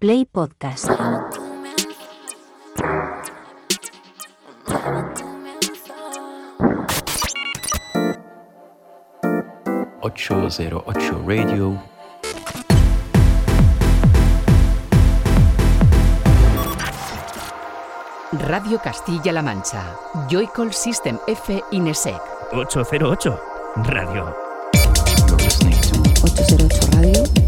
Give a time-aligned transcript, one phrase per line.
[0.00, 0.88] Play Podcast.
[10.00, 11.76] ...808 Radio...
[18.32, 19.98] Radio Castilla-La Mancha.
[20.28, 22.18] Joycall System F Inesec.
[22.52, 23.38] 808
[23.84, 24.34] Radio.
[25.28, 27.39] You're listening to 808 Radio.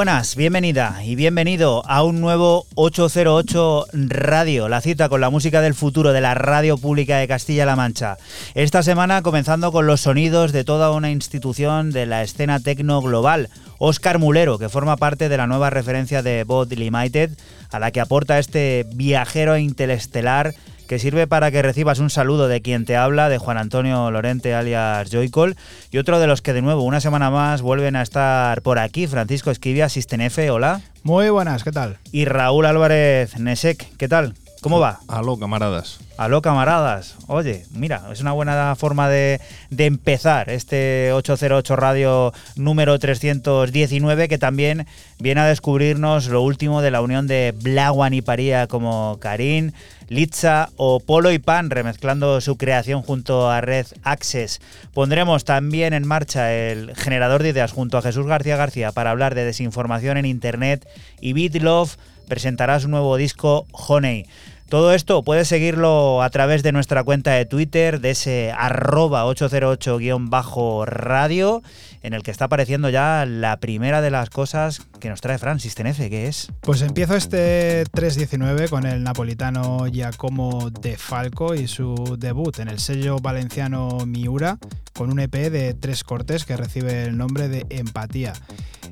[0.00, 5.74] Buenas, bienvenida y bienvenido a un nuevo 808 Radio, la cita con la música del
[5.74, 8.16] futuro de la radio pública de Castilla-La Mancha.
[8.54, 13.50] Esta semana comenzando con los sonidos de toda una institución de la escena tecno global,
[13.76, 17.32] Oscar Mulero, que forma parte de la nueva referencia de Bot Limited,
[17.70, 20.54] a la que aporta este viajero interestelar
[20.90, 24.54] que sirve para que recibas un saludo de quien te habla, de Juan Antonio Lorente
[24.54, 25.54] alias Joycol,
[25.92, 29.06] y otro de los que de nuevo una semana más vuelven a estar por aquí,
[29.06, 30.80] Francisco Esquivia, Sistenefe, hola.
[31.04, 31.98] Muy buenas, ¿qué tal?
[32.10, 34.34] Y Raúl Álvarez Nesek, ¿qué tal?
[34.62, 35.00] ¿Cómo va?
[35.08, 36.00] Aló, camaradas.
[36.18, 37.14] Aló, camaradas.
[37.28, 39.40] Oye, mira, es una buena forma de,
[39.70, 44.86] de, empezar este 808 Radio número 319 que también
[45.18, 49.72] viene a descubrirnos lo último de la unión de Blaguan y Paría como Karim,
[50.10, 54.60] Litza o Polo y Pan, remezclando su creación junto a Red Access.
[54.92, 59.36] Pondremos también en marcha el generador de ideas junto a Jesús García García para hablar
[59.36, 60.84] de desinformación en Internet
[61.20, 61.96] y BitLove
[62.26, 64.26] presentará su nuevo disco Honey.
[64.68, 71.62] Todo esto puedes seguirlo a través de nuestra cuenta de Twitter, de ese arroba 808-radio,
[72.02, 75.74] en el que está apareciendo ya la primera de las cosas que nos trae Francis
[75.74, 76.50] Tenefe, ¿qué es?
[76.60, 82.78] Pues empiezo este 319 con el napolitano Giacomo De Falco y su debut en el
[82.78, 84.58] sello valenciano Miura,
[84.94, 88.32] con un EP de tres cortes que recibe el nombre de Empatía.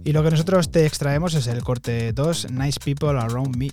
[0.05, 3.73] Y lo que nosotros te extraemos es el corte 2, Nice People Around Me.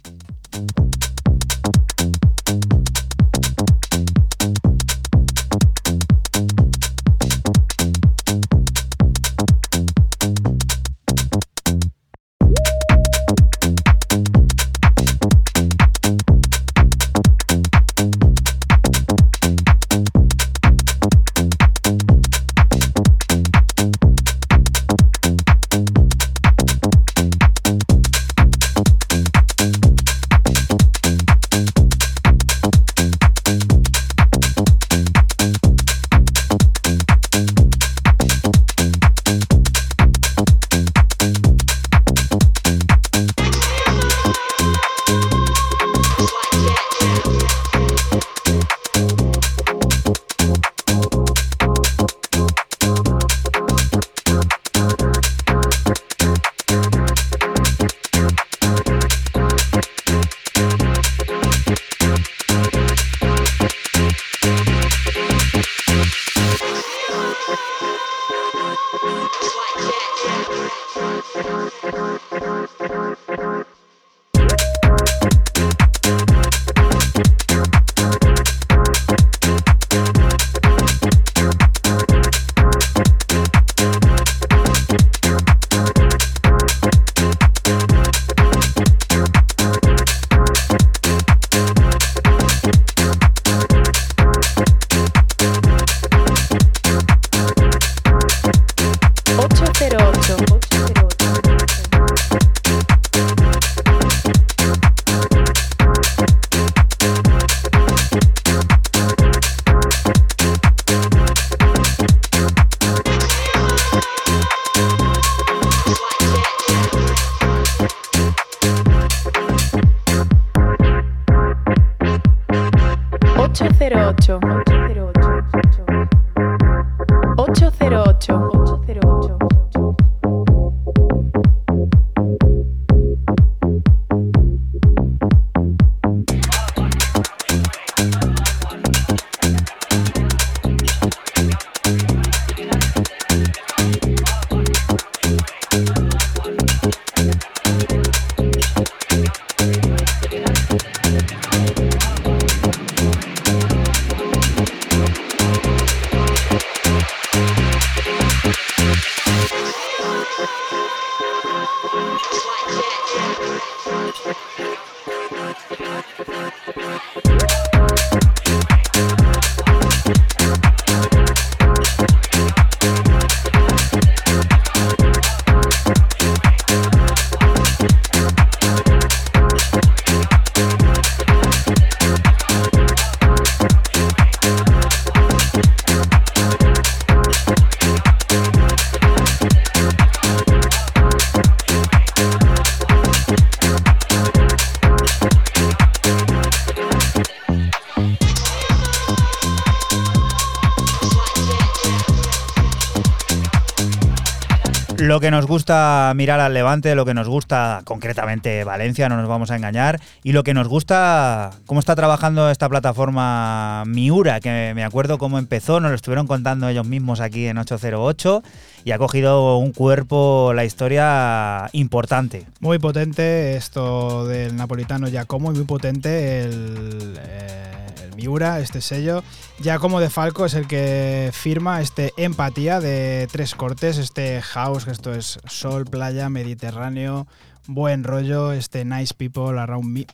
[205.25, 209.49] Que nos gusta mirar al Levante, lo que nos gusta concretamente Valencia, no nos vamos
[209.49, 214.83] a engañar, y lo que nos gusta, cómo está trabajando esta plataforma Miura, que me
[214.83, 218.43] acuerdo cómo empezó, nos lo estuvieron contando ellos mismos aquí en 808,
[218.83, 222.45] y ha cogido un cuerpo, la historia importante.
[222.59, 227.19] Muy potente esto del napolitano Giacomo y muy potente el...
[227.19, 227.84] Eh
[228.25, 229.23] Este sello.
[229.59, 234.85] Ya como de Falco es el que firma este Empatía de tres cortes, este house,
[234.85, 237.27] que esto es sol, playa, mediterráneo,
[237.67, 240.07] buen rollo, este nice people around me.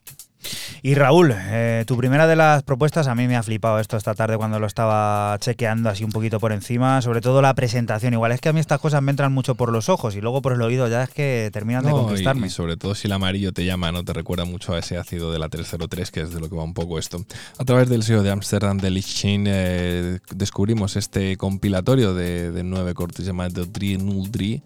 [0.83, 4.15] Y Raúl, eh, tu primera de las propuestas, a mí me ha flipado esto esta
[4.15, 8.13] tarde cuando lo estaba chequeando así un poquito por encima, sobre todo la presentación.
[8.13, 10.41] Igual es que a mí estas cosas me entran mucho por los ojos y luego
[10.41, 12.47] por el oído ya es que terminan de No, conquistarme.
[12.47, 15.31] y sobre todo si el amarillo te llama, no te recuerda mucho a ese ácido
[15.31, 17.23] de la 303, que es de lo que va un poco esto.
[17.59, 22.93] A través del sello de Amsterdam de Lichtchen eh, descubrimos este compilatorio de, de nueve
[22.93, 24.61] cortes llamado Drie Nul Drie,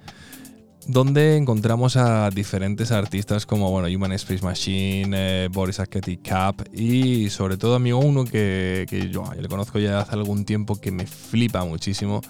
[0.87, 7.29] donde encontramos a diferentes artistas como bueno, Human Space Machine, eh, Boris Aketi Cap y
[7.29, 11.63] sobre todo amigo uno que, yo, le conozco ya hace algún tiempo que me flipa
[11.65, 12.21] muchísimo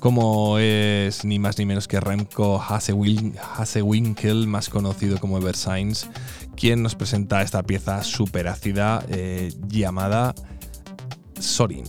[0.00, 6.08] como es ni más ni menos que Remco Hasewin- Hasewinkel, más conocido como Eversigns,
[6.56, 10.34] quien nos presenta esta pieza super ácida eh, llamada
[11.40, 11.84] Sorin.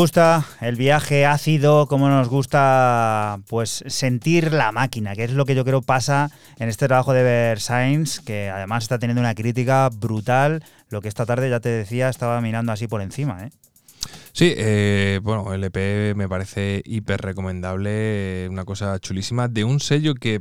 [0.00, 5.54] Gusta el viaje ácido, cómo nos gusta pues sentir la máquina, que es lo que
[5.54, 10.64] yo creo pasa en este trabajo de Versailles, que además está teniendo una crítica brutal,
[10.88, 13.50] lo que esta tarde ya te decía, estaba mirando así por encima, ¿eh?
[14.32, 20.14] Sí, eh, bueno, el EP me parece hiper recomendable, una cosa chulísima, de un sello
[20.14, 20.40] que,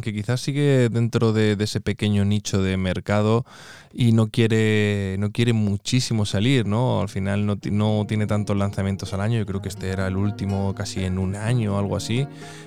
[0.00, 3.44] que quizás sigue dentro de, ese pequeño nicho de mercado
[3.92, 7.00] y no quiere, no quiere muchísimo salir, ¿no?
[7.00, 10.16] Al final no, no tiene tantos lanzamientos al año, yo creo que este era el
[10.16, 12.26] último casi en un año o algo así.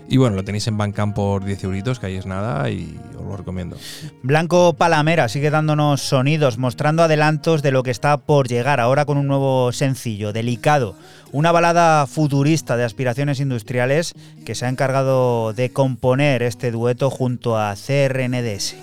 [0.09, 3.25] Y bueno, lo tenéis en Bandcamp por 10 euritos, que ahí es nada, y os
[3.25, 3.77] lo recomiendo.
[4.21, 9.17] Blanco Palamera sigue dándonos sonidos, mostrando adelantos de lo que está por llegar, ahora con
[9.17, 10.95] un nuevo sencillo, Delicado,
[11.31, 14.13] una balada futurista de aspiraciones industriales
[14.45, 18.75] que se ha encargado de componer este dueto a CRNDS.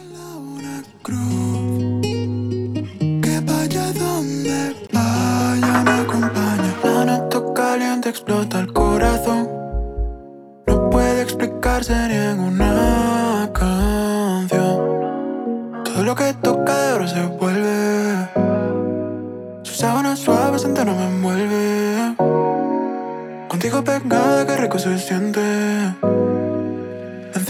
[8.03, 9.47] Que explota el corazón.
[10.67, 14.77] No puede explicarse ni en una canción.
[15.85, 18.29] Todo lo que toca de oro se vuelve.
[19.65, 22.17] Sus sábanas suaves entero no me envuelve.
[23.49, 26.30] Contigo pegada, qué rico se siente.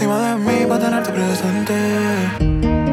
[0.01, 2.90] Encima de mí para tenerte presente.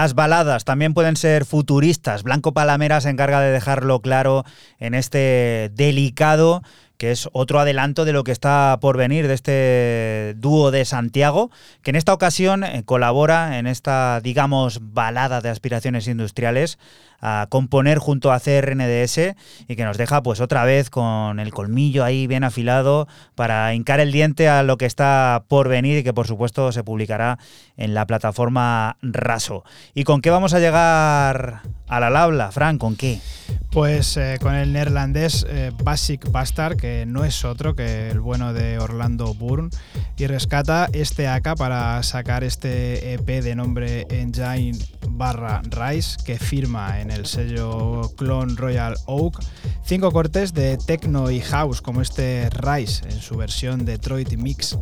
[0.00, 2.22] Las baladas también pueden ser futuristas.
[2.22, 4.46] Blanco Palamera se encarga de dejarlo claro
[4.78, 6.62] en este delicado
[7.00, 11.50] que es otro adelanto de lo que está por venir de este dúo de Santiago,
[11.82, 16.78] que en esta ocasión eh, colabora en esta, digamos, balada de aspiraciones industriales
[17.22, 19.34] a componer junto a CRNDS
[19.66, 24.00] y que nos deja pues otra vez con el colmillo ahí bien afilado para hincar
[24.00, 27.38] el diente a lo que está por venir y que por supuesto se publicará
[27.78, 29.64] en la plataforma Raso.
[29.94, 32.76] ¿Y con qué vamos a llegar a la habla, Fran?
[32.76, 33.20] ¿Con qué?
[33.70, 38.52] Pues eh, con el neerlandés eh, Basic Bastard, que no es otro que el bueno
[38.52, 39.70] de Orlando Bourne,
[40.16, 44.76] y rescata este AK para sacar este EP de nombre Engine
[45.08, 49.40] barra Rise, que firma en el sello Clone Royal Oak
[49.84, 54.76] cinco cortes de techno y house, como este Rise en su versión Detroit Mix.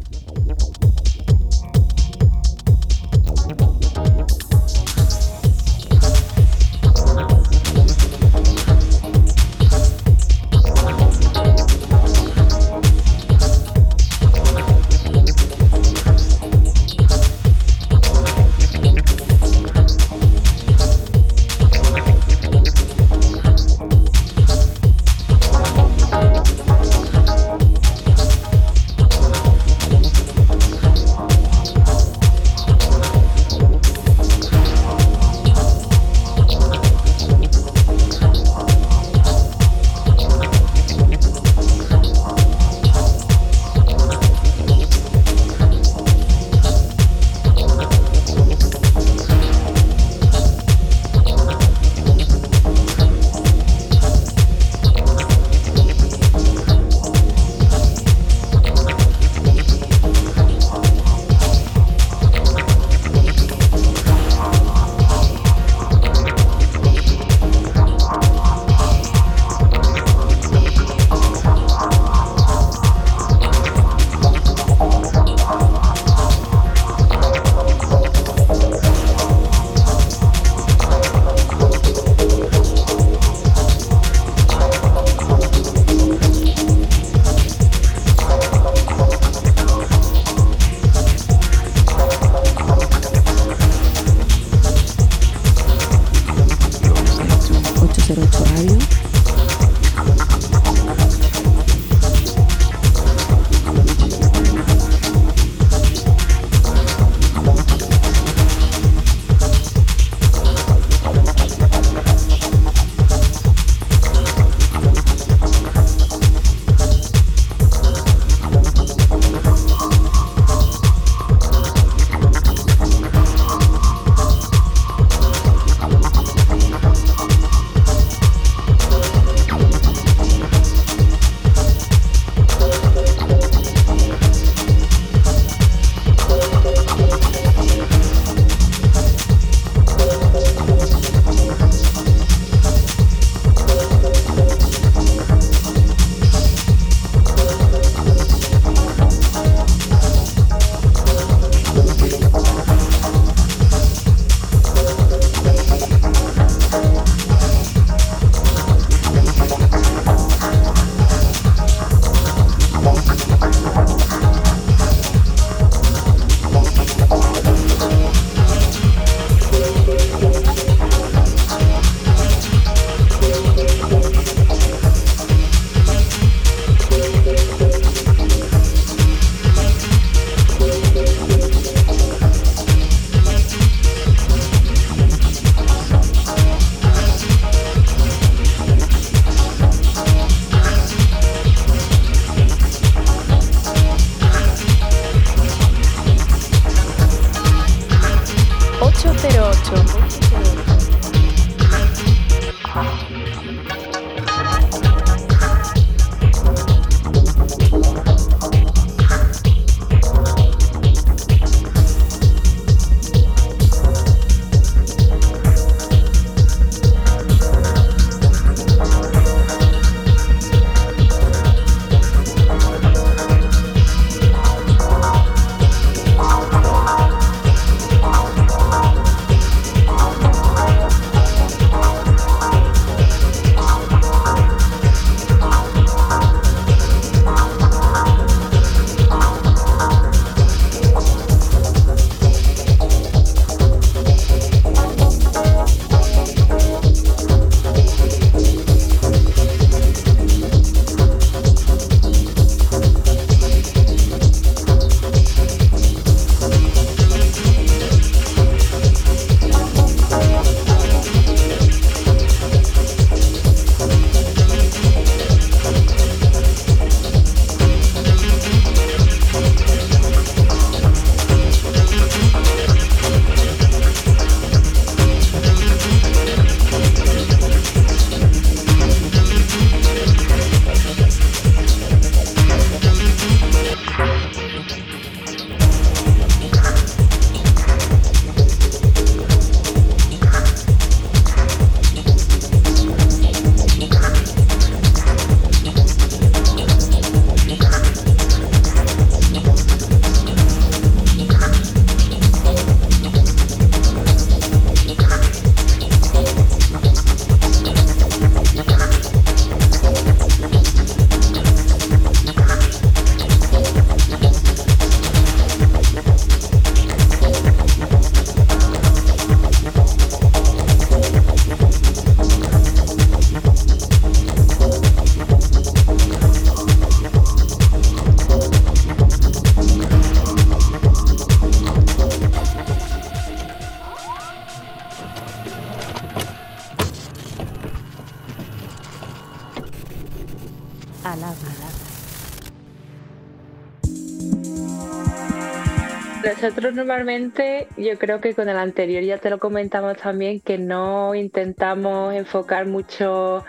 [346.40, 351.16] Nosotros normalmente, yo creo que con el anterior ya te lo comentamos también, que no
[351.16, 353.44] intentamos enfocar mucho,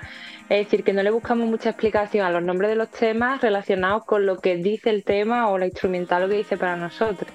[0.50, 4.06] es decir, que no le buscamos mucha explicación a los nombres de los temas relacionados
[4.06, 7.32] con lo que dice el tema o la instrumental lo que dice para nosotros.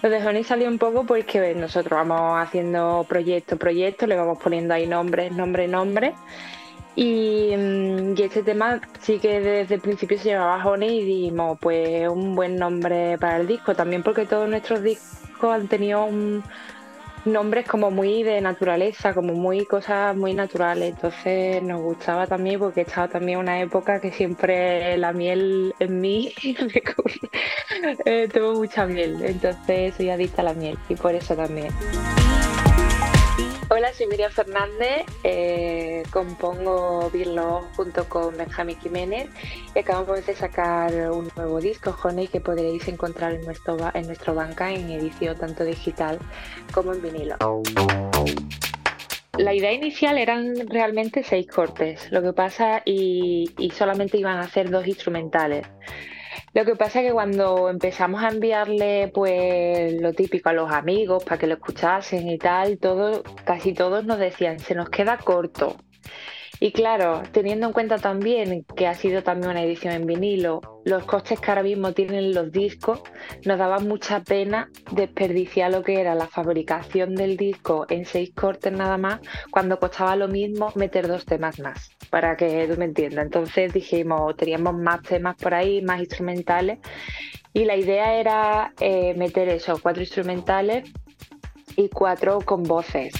[0.00, 4.72] Lo de Honey salió un poco porque nosotros vamos haciendo proyecto, proyecto, le vamos poniendo
[4.72, 6.14] ahí nombres, nombre, nombre.
[6.96, 11.56] Y, mm, y este tema sí que desde el principio se llamaba Honey y dijimos,
[11.62, 13.74] pues un buen nombre para el disco.
[13.74, 16.06] También porque todos nuestros discos han tenido
[17.24, 20.90] nombres como muy de naturaleza, como muy cosas muy naturales.
[20.90, 26.34] Entonces nos gustaba también porque estaba también una época que siempre la miel en mí
[28.04, 29.24] eh, mucha miel.
[29.24, 31.72] Entonces soy adicta a la miel y por eso también.
[33.78, 39.28] Hola, soy Miriam Fernández, eh, compongo Birlo junto con Benjamín Jiménez
[39.72, 44.34] y acabamos de sacar un nuevo disco, Honey, que podréis encontrar en nuestro, en nuestro
[44.34, 46.18] banca en edición tanto digital
[46.74, 47.36] como en vinilo.
[49.36, 54.40] La idea inicial eran realmente seis cortes, lo que pasa y, y solamente iban a
[54.40, 55.68] hacer dos instrumentales.
[56.54, 61.38] Lo que pasa que cuando empezamos a enviarle pues lo típico a los amigos para
[61.38, 65.76] que lo escuchasen y tal, todo, casi todos nos decían, se nos queda corto.
[66.60, 71.04] Y claro, teniendo en cuenta también que ha sido también una edición en vinilo, los
[71.04, 73.00] costes que ahora mismo tienen los discos,
[73.44, 78.72] nos daba mucha pena desperdiciar lo que era la fabricación del disco en seis cortes
[78.72, 83.26] nada más, cuando costaba lo mismo meter dos temas más, para que tú me entiendas.
[83.26, 86.78] Entonces dijimos, teníamos más temas por ahí, más instrumentales,
[87.52, 90.90] y la idea era eh, meter eso, cuatro instrumentales
[91.76, 93.12] y cuatro con voces.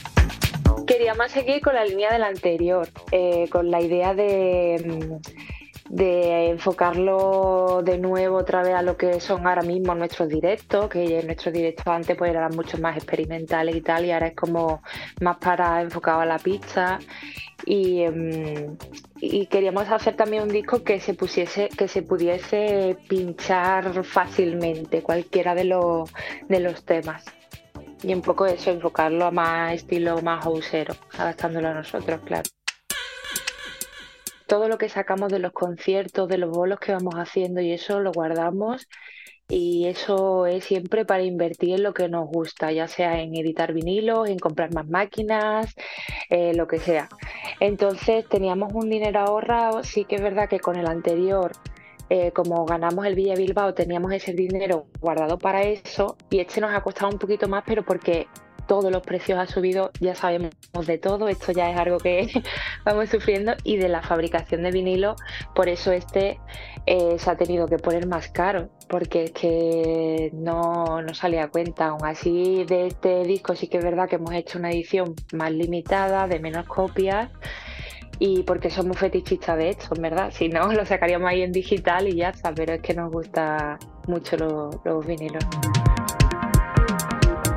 [0.87, 7.83] Queríamos seguir con la línea del anterior, eh, con la idea de, mm, de enfocarlo
[7.85, 11.87] de nuevo otra vez a lo que son ahora mismo nuestros directos, que nuestros directos
[11.87, 14.83] antes pues eran mucho más experimentales y tal, y ahora es como
[15.21, 16.99] más para enfocado a la pista.
[17.65, 18.77] Y, mm,
[19.21, 25.55] y queríamos hacer también un disco que se pusiese, que se pudiese pinchar fácilmente cualquiera
[25.55, 26.11] de los,
[26.49, 27.25] de los temas.
[28.03, 32.49] Y un poco eso, enfocarlo a más estilo más houseero, adaptándolo a nosotros, claro.
[34.47, 38.01] Todo lo que sacamos de los conciertos, de los bolos que vamos haciendo y eso
[38.01, 38.87] lo guardamos
[39.51, 43.73] y eso es siempre para invertir en lo que nos gusta, ya sea en editar
[43.73, 45.75] vinilos, en comprar más máquinas,
[46.29, 47.09] eh, lo que sea.
[47.59, 51.53] Entonces teníamos un dinero ahorrado, sí que es verdad que con el anterior
[52.11, 56.73] eh, como ganamos el Villa Bilbao, teníamos ese dinero guardado para eso y este nos
[56.73, 58.27] ha costado un poquito más, pero porque
[58.69, 60.53] todos los precios han subido, ya sabemos
[60.87, 62.29] de todo, esto ya es algo que
[62.85, 65.17] vamos sufriendo y de la fabricación de vinilo,
[65.55, 66.39] por eso este
[66.87, 71.49] eh, se ha tenido que poner más caro, porque es que no, no salía a
[71.49, 71.89] cuenta.
[71.89, 75.51] Aún así, de este disco sí que es verdad que hemos hecho una edición más
[75.51, 77.31] limitada, de menos copias
[78.19, 80.31] y porque somos fetichistas de esto, en verdad.
[80.33, 83.79] Si no, lo sacaríamos ahí en digital y ya está, pero es que nos gusta
[84.07, 85.45] mucho lo- los vinilos.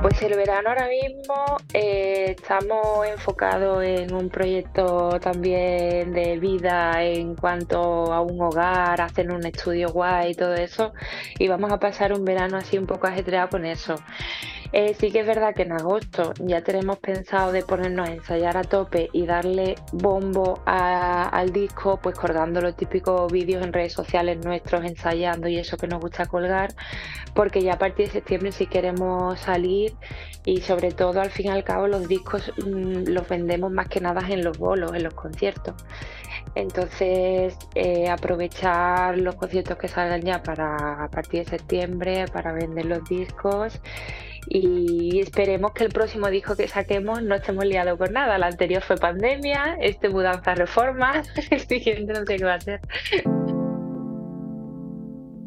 [0.02, 1.36] Pues el verano ahora mismo
[1.76, 9.32] eh, estamos enfocados en un proyecto también de vida en cuanto a un hogar, hacer
[9.32, 10.92] un estudio guay y todo eso.
[11.38, 13.94] Y vamos a pasar un verano así un poco ajetreado con eso.
[14.74, 18.56] Eh, sí que es verdad que en agosto ya tenemos pensado de ponernos a ensayar
[18.56, 24.46] a tope y darle bombo al disco, pues colgando los típicos vídeos en redes sociales
[24.46, 26.74] nuestros, ensayando y eso que nos gusta colgar,
[27.34, 29.94] porque ya a partir de septiembre sí queremos salir
[30.46, 34.02] y sobre todo al fin y al cabo los discos mm, los vendemos más que
[34.02, 35.76] nada en los bolos, en los conciertos.
[36.56, 42.86] Entonces, eh, aprovechar los conciertos que salgan ya para a partir de septiembre para vender
[42.86, 43.80] los discos
[44.48, 48.36] y esperemos que el próximo disco que saquemos no estemos liados con nada.
[48.36, 52.82] El anterior fue pandemia, este mudanza reforma, el siguiente no sé qué va a ser.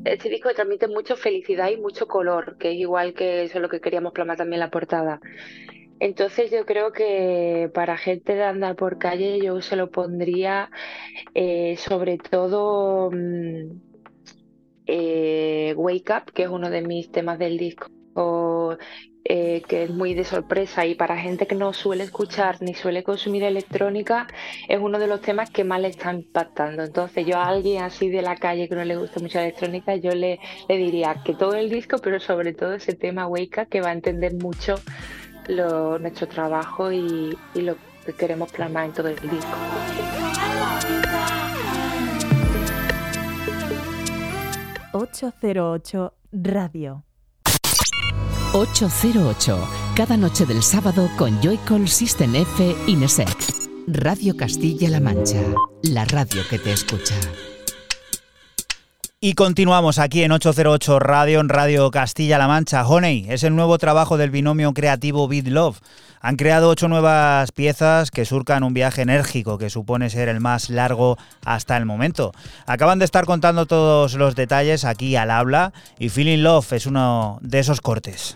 [0.04, 3.68] Este disco transmite mucho felicidad y mucho color, que es igual que eso es lo
[3.68, 5.20] que queríamos plasmar también en la portada.
[6.00, 10.70] Entonces yo creo que para gente de andar por calle yo se lo pondría
[11.34, 13.80] eh, sobre todo mm,
[14.86, 17.88] eh, Wake Up, que es uno de mis temas del disco,
[19.26, 23.02] eh, que es muy de sorpresa y para gente que no suele escuchar ni suele
[23.02, 24.26] consumir electrónica,
[24.68, 26.82] es uno de los temas que más le está impactando.
[26.84, 29.96] Entonces yo a alguien así de la calle que no le gusta mucho la electrónica,
[29.96, 33.80] yo le, le diría que todo el disco, pero sobre todo ese tema Wake que
[33.80, 34.74] va a entender mucho
[35.48, 39.56] nuestro trabajo y, y lo que queremos plasmar en todo el disco.
[44.92, 47.04] 808 Radio.
[48.54, 49.58] 808,
[49.96, 53.36] cada noche del sábado con Joycall System F Inesec.
[53.88, 55.40] Radio Castilla-La Mancha,
[55.82, 57.16] la radio que te escucha.
[59.18, 62.86] Y continuamos aquí en 808 Radio, en Radio Castilla-La Mancha.
[62.86, 65.80] Honey es el nuevo trabajo del binomio creativo Beat Love.
[66.26, 70.70] Han creado ocho nuevas piezas que surcan un viaje enérgico que supone ser el más
[70.70, 72.32] largo hasta el momento.
[72.64, 77.38] Acaban de estar contando todos los detalles aquí al habla y Feeling Love es uno
[77.42, 78.32] de esos cortes.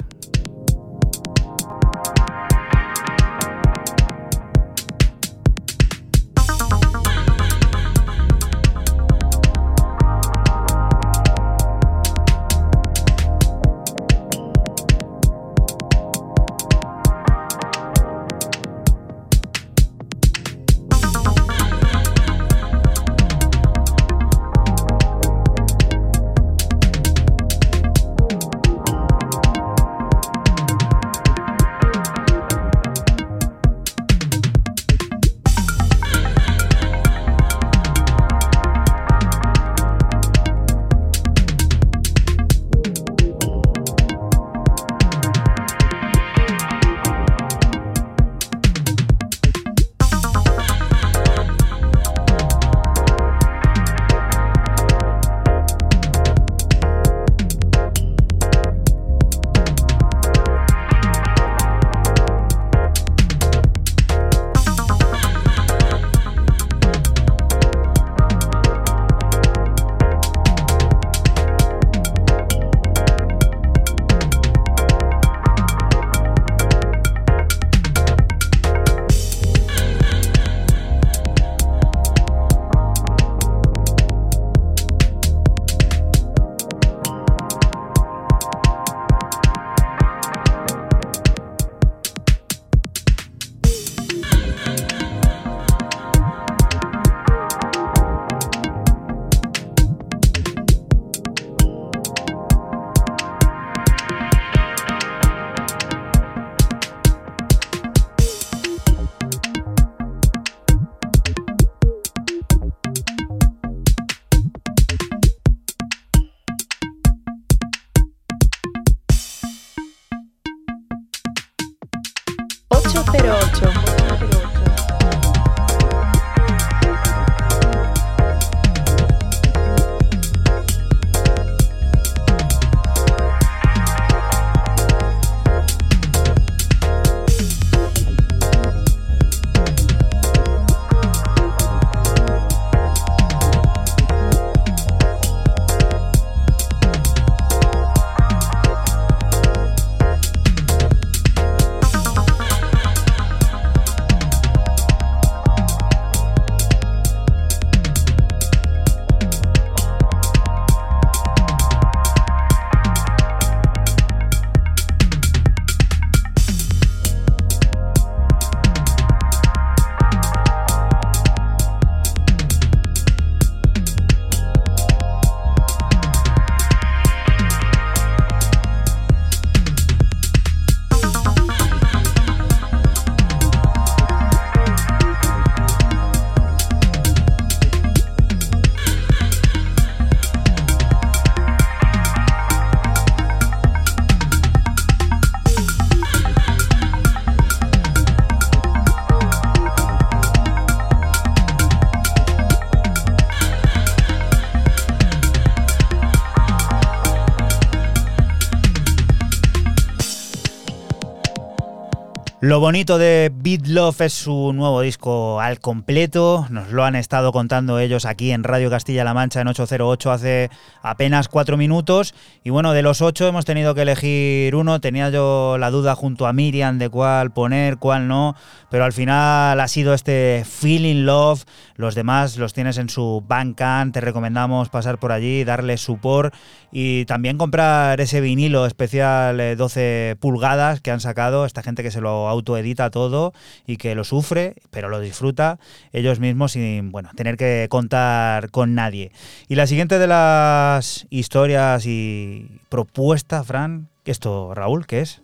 [212.41, 216.47] Lo bonito de Beat Love es su nuevo disco al completo.
[216.51, 221.27] Nos lo han estado contando ellos aquí en Radio Castilla-La Mancha en 808 hace apenas
[221.27, 222.15] cuatro minutos.
[222.45, 224.81] Y bueno, de los ocho hemos tenido que elegir uno.
[224.81, 228.37] Tenía yo la duda junto a Miriam de cuál poner, cuál no.
[228.71, 231.43] Pero al final ha sido este Feeling Love.
[231.75, 233.93] Los demás los tienes en su Bandcamp.
[233.93, 236.33] Te recomendamos pasar por allí, darle support
[236.71, 241.45] y también comprar ese vinilo especial eh, 12 pulgadas que han sacado.
[241.45, 243.33] Esta gente que se lo autoedita todo
[243.67, 245.59] y que lo sufre, pero lo disfruta
[245.93, 249.13] ellos mismos sin bueno, tener que contar con nadie.
[249.49, 255.21] Y la siguiente de las historias y propuestas, Fran, esto, Raúl, ¿qué es?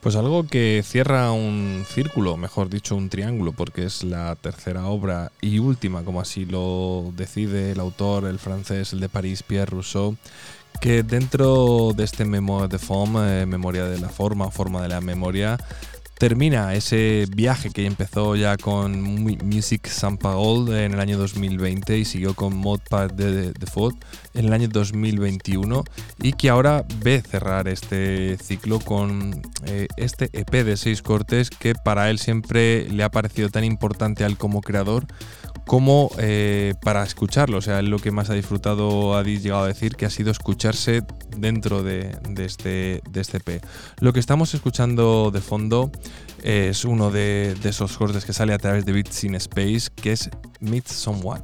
[0.00, 5.30] Pues algo que cierra un círculo, mejor dicho, un triángulo, porque es la tercera obra
[5.40, 10.16] y última, como así lo decide el autor, el francés, el de París, Pierre Rousseau,
[10.80, 15.00] que dentro de este Memoire de Forme, eh, memoria de la forma, forma de la
[15.00, 15.56] memoria,
[16.26, 21.98] termina ese viaje que empezó ya con Mu- Music Saint Paul en el año 2020
[21.98, 23.98] y siguió con Mod Pas de, de Faute
[24.34, 25.82] en el año 2021
[26.22, 31.74] y que ahora ve cerrar este ciclo con eh, este EP de seis cortes que
[31.74, 35.06] para él siempre le ha parecido tan importante al como creador
[35.66, 37.58] como eh, para escucharlo.
[37.58, 40.10] O sea, él lo que más ha disfrutado, ha di- llegado a decir, que ha
[40.10, 41.02] sido escucharse
[41.36, 43.64] dentro de, de este, de este EP.
[44.00, 45.90] Lo que estamos escuchando de fondo
[46.42, 50.12] es uno de, de esos cortes que sale a través de Beats in Space, que
[50.12, 51.42] es Meet Someone.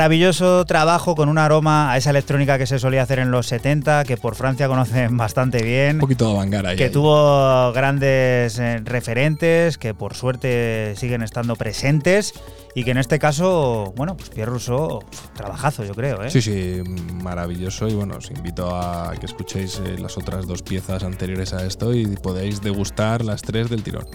[0.00, 4.04] Maravilloso trabajo con un aroma a esa electrónica que se solía hacer en los 70,
[4.04, 5.96] que por Francia conocen bastante bien.
[5.96, 6.76] Un poquito de Vanguard ahí.
[6.78, 6.90] que ahí.
[6.90, 12.32] tuvo grandes eh, referentes, que por suerte siguen estando presentes
[12.74, 16.30] y que en este caso, bueno, pues Pierre Rousseau, trabajazo yo creo, ¿eh?
[16.30, 16.80] Sí, sí,
[17.22, 17.86] maravilloso.
[17.86, 21.92] Y bueno, os invito a que escuchéis eh, las otras dos piezas anteriores a esto
[21.92, 24.06] y podéis degustar las tres del tirón.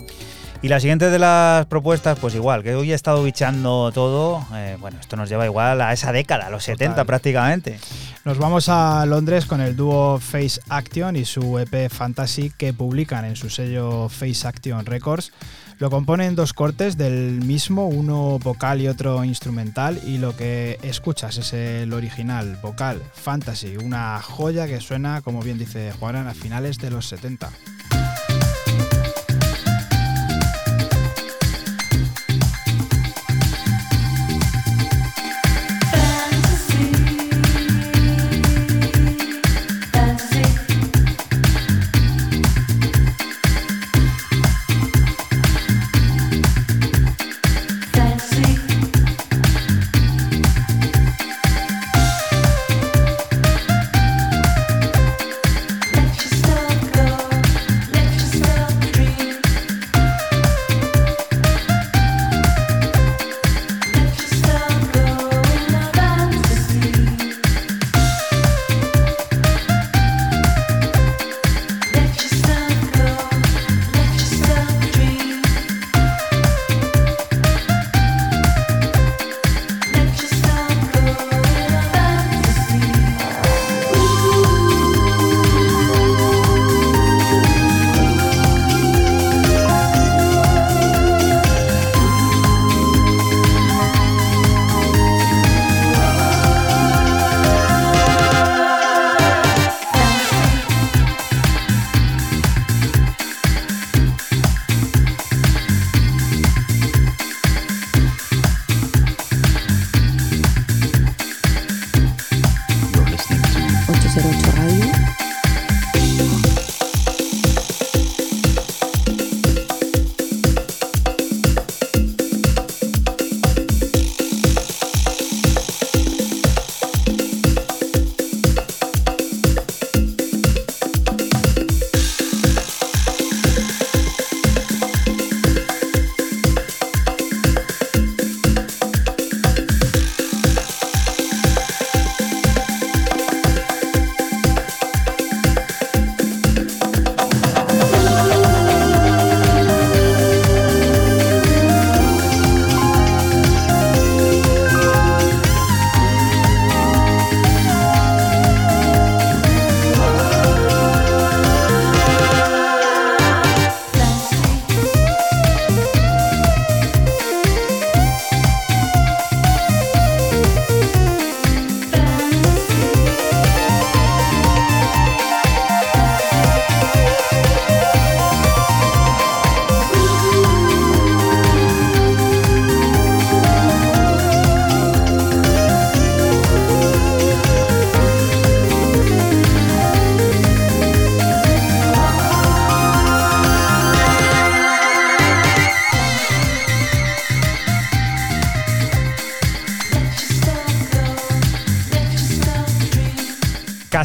[0.65, 4.64] Y la siguiente de las propuestas, pues igual, que hoy he estado bichando todo, eh,
[4.85, 7.79] bueno, esto nos lleva igual a esa década, a los 70 prácticamente.
[8.23, 13.25] Nos vamos a Londres con el dúo Face Action y su EP Fantasy que publican
[13.25, 15.31] en su sello Face Action Records.
[15.79, 21.39] Lo componen dos cortes del mismo, uno vocal y otro instrumental, y lo que escuchas
[21.39, 26.77] es el original vocal Fantasy, una joya que suena, como bien dice Juan, a finales
[26.77, 27.49] de los 70.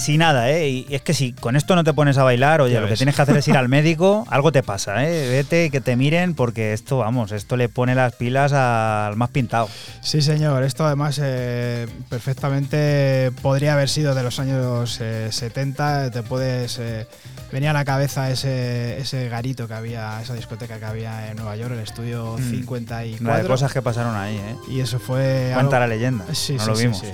[0.01, 0.67] Casi nada, ¿eh?
[0.71, 2.97] Y es que si con esto no te pones a bailar, oye, Ya lo que
[2.97, 5.29] tienes que hacer es ir al médico, algo te pasa, ¿eh?
[5.29, 9.69] Vete, que te miren, porque esto, vamos, esto le pone las pilas al más pintado.
[10.01, 10.63] Sí, señor.
[10.63, 16.11] Esto además eh, perfectamente podría haber sido de los años eh, 70.
[16.13, 17.07] Te puedes eh,
[17.53, 21.57] venir a la cabeza ese, ese garito que había, esa discoteca que había en Nueva
[21.57, 22.51] York, el estudio Mm.
[22.51, 23.23] 54.
[23.27, 24.57] Una de cosas que pasaron ahí, ¿eh?
[24.71, 25.51] Y eso fue.
[25.53, 26.25] Cuenta algo- la leyenda.
[26.33, 26.99] Sí, no sí, lo vimos.
[27.01, 27.07] sí.
[27.07, 27.13] Sí,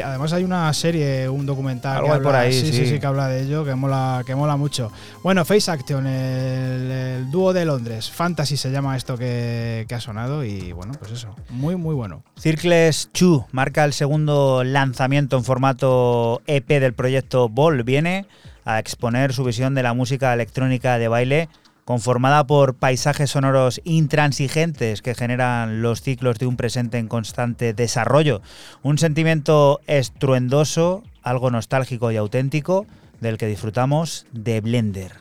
[0.00, 2.86] además hay una serie, un documental Algo que hay habla, por ahí, sí, sí, sí.
[2.86, 4.90] sí, que habla de ello, que mola, que mola mucho.
[5.22, 10.00] Bueno, Face Action, el, el dúo de Londres, Fantasy se llama esto que, que ha
[10.00, 12.22] sonado y bueno, pues eso, muy muy bueno.
[12.38, 17.82] Circles 2 marca el segundo lanzamiento en formato EP del proyecto Ball.
[17.82, 18.26] Viene
[18.64, 21.48] a exponer su visión de la música electrónica de baile
[21.84, 28.42] conformada por paisajes sonoros intransigentes que generan los ciclos de un presente en constante desarrollo.
[28.82, 32.86] Un sentimiento estruendoso, algo nostálgico y auténtico
[33.20, 35.12] del que disfrutamos de Blender.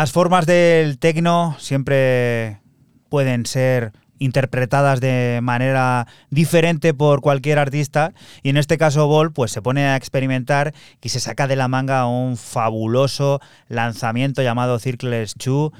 [0.00, 2.62] Las formas del tecno siempre
[3.10, 8.14] pueden ser interpretadas de manera diferente por cualquier artista.
[8.42, 10.72] Y en este caso Ball pues se pone a experimentar
[11.02, 15.70] y se saca de la manga un fabuloso lanzamiento llamado Circles 2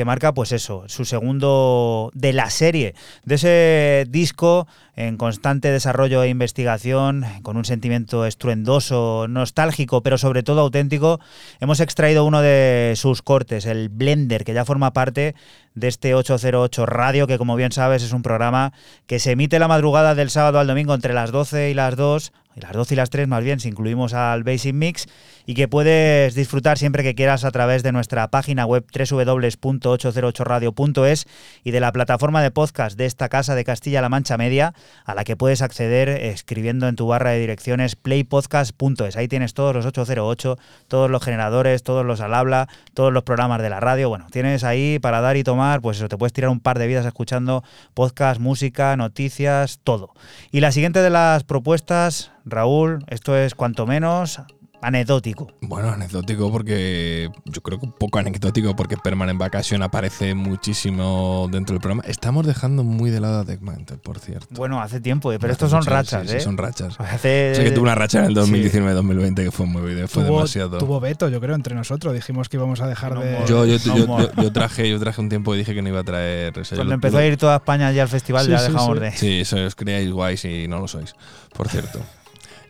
[0.00, 2.94] que marca pues eso, su segundo de la serie,
[3.26, 10.42] de ese disco en constante desarrollo e investigación, con un sentimiento estruendoso, nostálgico, pero sobre
[10.42, 11.20] todo auténtico,
[11.60, 15.34] hemos extraído uno de sus cortes, el Blender, que ya forma parte
[15.74, 18.72] de este 808 Radio, que como bien sabes es un programa
[19.06, 22.32] que se emite la madrugada del sábado al domingo entre las 12 y las 2,
[22.56, 25.06] y las 12 y las 3 más bien, si incluimos al Basic Mix,
[25.46, 31.26] y que puedes disfrutar siempre que quieras a través de nuestra página web www.808radio.es
[31.64, 34.74] y de la plataforma de podcast de esta casa de Castilla-La Mancha Media,
[35.04, 39.16] a la que puedes acceder escribiendo en tu barra de direcciones playpodcast.es.
[39.16, 43.62] Ahí tienes todos los 808, todos los generadores, todos los al habla, todos los programas
[43.62, 44.08] de la radio.
[44.08, 46.86] Bueno, tienes ahí para dar y tomar, pues eso, te puedes tirar un par de
[46.86, 50.12] vidas escuchando podcast, música, noticias, todo.
[50.50, 54.40] Y la siguiente de las propuestas, Raúl, esto es cuanto menos
[54.82, 55.48] anecdótico.
[55.60, 61.74] Bueno, anecdótico porque yo creo que un poco anecdótico porque Permanent Vacation aparece muchísimo dentro
[61.74, 62.02] del programa.
[62.06, 64.46] Estamos dejando muy de lado a Deckmantel, por cierto.
[64.52, 66.38] Bueno, hace tiempo, eh, pero estos son rachas, sí, ¿eh?
[66.38, 66.98] Sí, son rachas.
[66.98, 68.40] Hace- Sé que tuvo una racha en el Sí.
[68.40, 70.78] 2019-2020 que fue muy fue tuvo, demasiado.
[70.78, 72.14] tuvo veto, yo creo, entre nosotros.
[72.14, 73.36] Dijimos que íbamos a dejar No de.
[73.46, 75.90] yo, yo, No yo- yo- yo traje, yo traje un tiempo y dije que no
[75.90, 76.58] iba a traer.
[76.58, 78.58] o sea, Cuando lo- empezó lo- a ir toda España allí al festival Sí, ya
[78.60, 79.04] sí, dejamos sí.
[79.04, 79.10] de...
[79.12, 81.14] Sí, eso os creáis guays y no lo sois,
[81.54, 82.00] por cierto.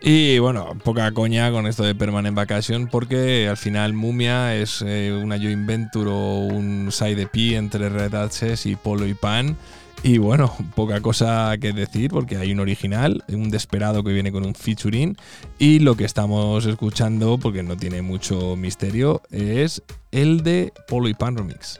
[0.02, 5.12] Y bueno, poca coña con esto de Permanent Vacation porque al final Mumia es eh,
[5.12, 9.56] una joint venture o un side EP entre Red Access y Polo y Pan.
[10.02, 14.46] Y bueno, poca cosa que decir porque hay un original, un desesperado que viene con
[14.46, 15.16] un featuring
[15.58, 19.82] y lo que estamos escuchando, porque no tiene mucho misterio, es
[20.12, 21.78] el de Polo y Pan Remix.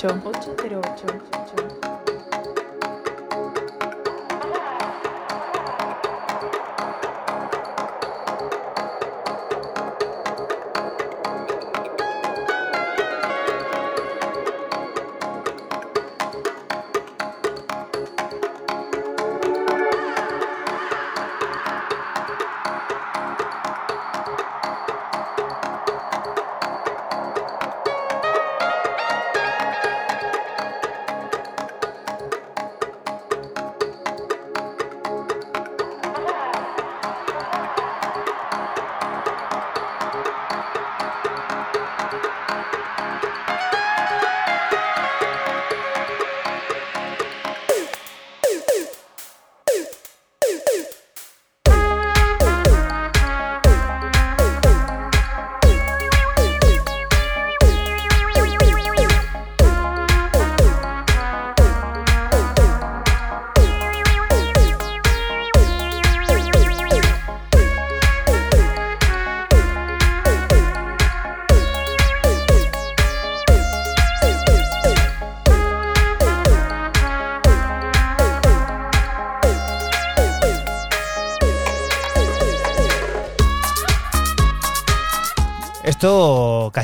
[0.00, 0.29] Tchau.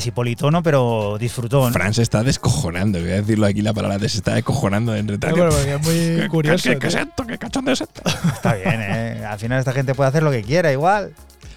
[0.07, 1.73] Casi politono, pero disfrutón.
[1.73, 5.01] Fran se está descojonando, voy a decirlo aquí la palabra, de se está descojonando de
[5.01, 5.83] entre No, pero porque es
[6.21, 6.71] muy curioso.
[6.71, 7.03] ¿Qué, qué es tío.
[7.03, 7.27] esto?
[7.27, 8.03] ¿Qué cachondo es esto?
[8.35, 9.25] Está bien, ¿eh?
[9.29, 11.13] Al final esta gente puede hacer lo que quiera, igual.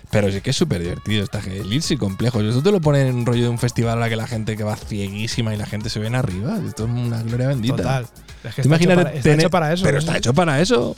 [0.10, 1.40] Pero sí que es súper divertido esta.
[1.40, 2.42] El irse complejo.
[2.42, 4.58] Esto te lo ponen en un rollo de un festival a la que la gente
[4.58, 6.58] que va cieguísima y la gente se ven arriba.
[6.68, 7.76] Esto es una gloria bendita.
[7.76, 8.04] Total.
[8.04, 8.10] Es que
[8.42, 9.84] ¿Te está, hecho imaginas para, está tener- hecho para eso.
[9.84, 10.00] Pero ¿no?
[10.00, 10.96] está hecho para eso.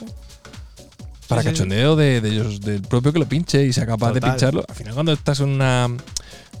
[1.28, 1.48] Para sí.
[1.48, 4.64] cachondeo de, de ellos, del propio que lo pinche y sea capaz de pincharlo.
[4.66, 5.88] Al final, cuando estás en una,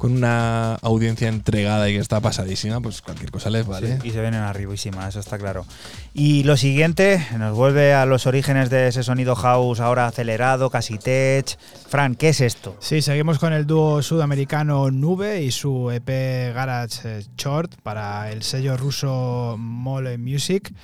[0.02, 4.00] con una audiencia entregada y que está pasadísima, pues cualquier cosa les vale.
[4.02, 5.64] Y se ven en arribísima, eso está claro.
[6.12, 10.98] Y lo siguiente, nos vuelve a los orígenes de ese sonido house ahora acelerado, casi
[10.98, 11.56] tech.
[11.86, 12.76] Fran, ¿qué es esto?
[12.80, 18.42] Sí, seguimos con el dúo sudamericano Nube y su EP Garage eh, Short para el
[18.42, 20.74] sello ruso Mole Music.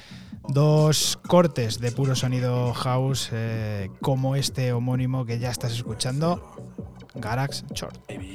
[0.47, 6.41] Dos cortes de puro sonido house eh, como este homónimo que ya estás escuchando,
[7.21, 7.99] Garage Short.
[8.09, 8.29] Maybe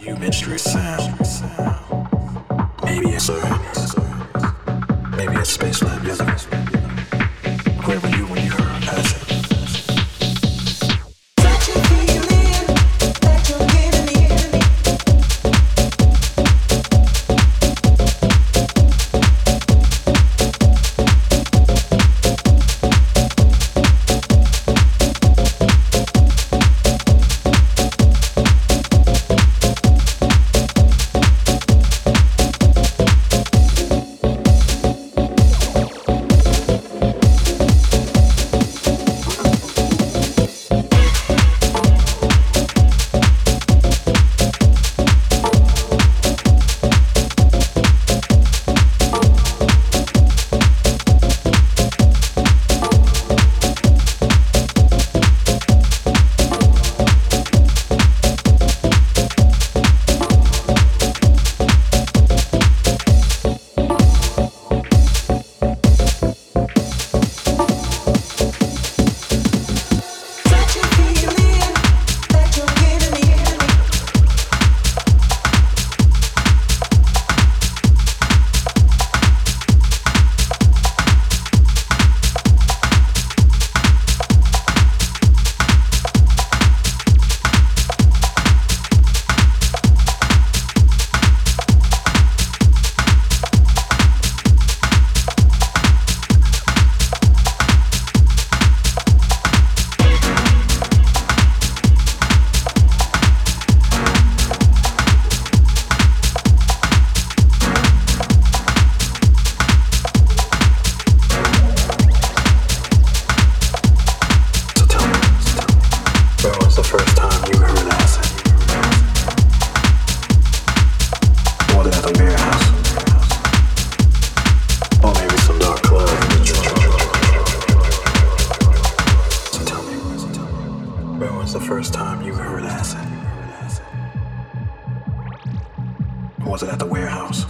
[136.46, 137.46] Was it at the warehouse?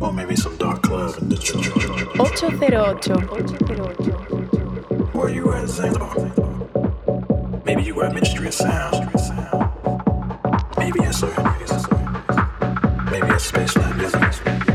[0.00, 1.66] Or maybe some dark club in Detroit?
[2.20, 5.14] 808.
[5.14, 6.14] Were you at Zanzibar?
[7.64, 9.08] Maybe you were at Ministry of Sound.
[10.78, 11.32] Maybe yes, sir.
[13.10, 14.65] Maybe at Space Lab Music.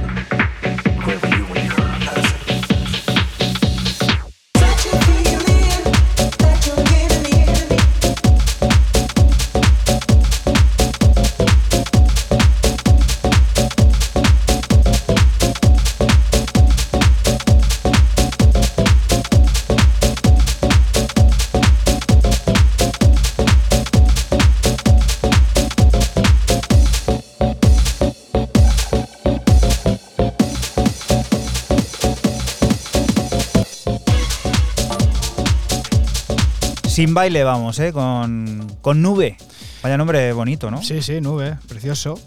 [37.02, 37.92] Sin baile vamos, ¿eh?
[37.92, 39.36] Con, con nube.
[39.82, 40.84] Vaya nombre bonito, ¿no?
[40.84, 42.20] Sí, sí, Nube, precioso.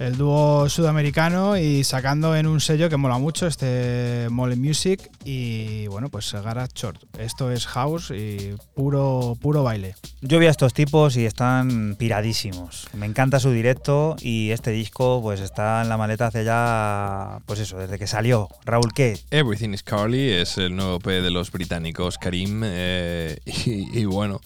[0.00, 5.88] El dúo sudamericano y sacando en un sello que mola mucho, este Mole Music y
[5.88, 7.02] bueno, pues Garage Short.
[7.18, 9.94] Esto es house y puro, puro baile.
[10.22, 12.88] Yo vi a estos tipos y están piradísimos.
[12.94, 17.60] Me encanta su directo y este disco pues está en la maleta hace ya, pues
[17.60, 18.48] eso, desde que salió.
[18.64, 19.20] Raúl, ¿qué?
[19.30, 24.40] Everything is Carly es el nuevo P de los británicos Karim eh, y, y bueno,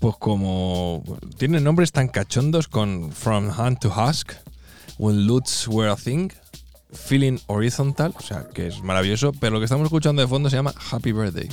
[0.00, 1.04] pues como
[1.36, 4.32] tienen nombres tan cachondos con From Hand to Husk,
[4.98, 6.30] When Lutz Were a Thing,
[6.92, 10.56] Feeling Horizontal, o sea que es maravilloso, pero lo que estamos escuchando de fondo se
[10.56, 11.48] llama Happy Birthday.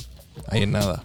[0.48, 1.04] Ahí en nada.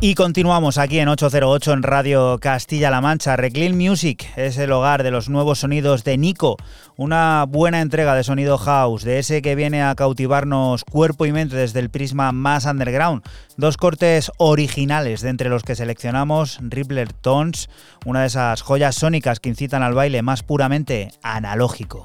[0.00, 3.34] Y continuamos aquí en 808 en Radio Castilla-La Mancha.
[3.34, 6.56] Reclean Music es el hogar de los nuevos sonidos de Nico,
[6.96, 11.56] una buena entrega de sonido house, de ese que viene a cautivarnos cuerpo y mente
[11.56, 13.24] desde el prisma más underground.
[13.56, 17.68] Dos cortes originales de entre los que seleccionamos Rippler Tones,
[18.06, 22.04] una de esas joyas sónicas que incitan al baile más puramente analógico.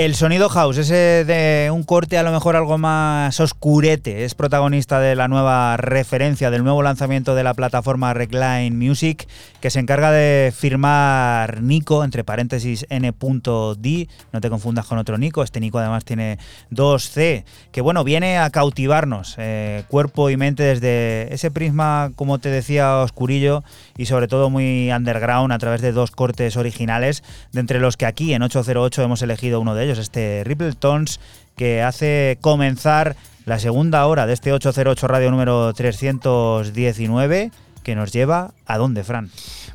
[0.00, 4.98] El sonido house, ese de un corte a lo mejor algo más oscurete, es protagonista
[4.98, 9.28] de la nueva referencia, del nuevo lanzamiento de la plataforma Recline Music,
[9.60, 15.42] que se encarga de firmar Nico, entre paréntesis N.D, no te confundas con otro Nico,
[15.42, 16.38] este Nico además tiene
[16.70, 22.48] 2C, que bueno, viene a cautivarnos, eh, cuerpo y mente desde ese prisma, como te
[22.48, 23.64] decía, oscurillo
[23.98, 27.22] y sobre todo muy underground a través de dos cortes originales,
[27.52, 30.72] de entre los que aquí en 808 hemos elegido uno de ellos ellos, este Ripple
[30.74, 31.20] Tones
[31.56, 37.50] que hace comenzar la segunda hora de este 808 radio número 319
[37.82, 39.30] que nos lleva a dónde, Fran.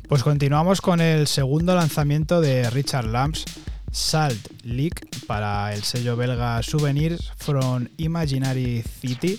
[0.08, 3.44] Pues continuamos con el segundo lanzamiento de Richard Lamps,
[3.90, 9.38] Salt Leak, para el sello belga Souvenirs from Imaginary City.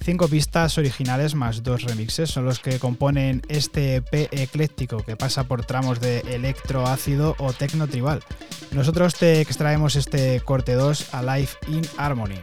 [0.00, 5.44] Cinco pistas originales más dos remixes son los que componen este EP ecléctico que pasa
[5.44, 8.22] por tramos de electro ácido o tecno tribal.
[8.72, 12.40] Nosotros te extraemos este corte 2 a Life in Harmony.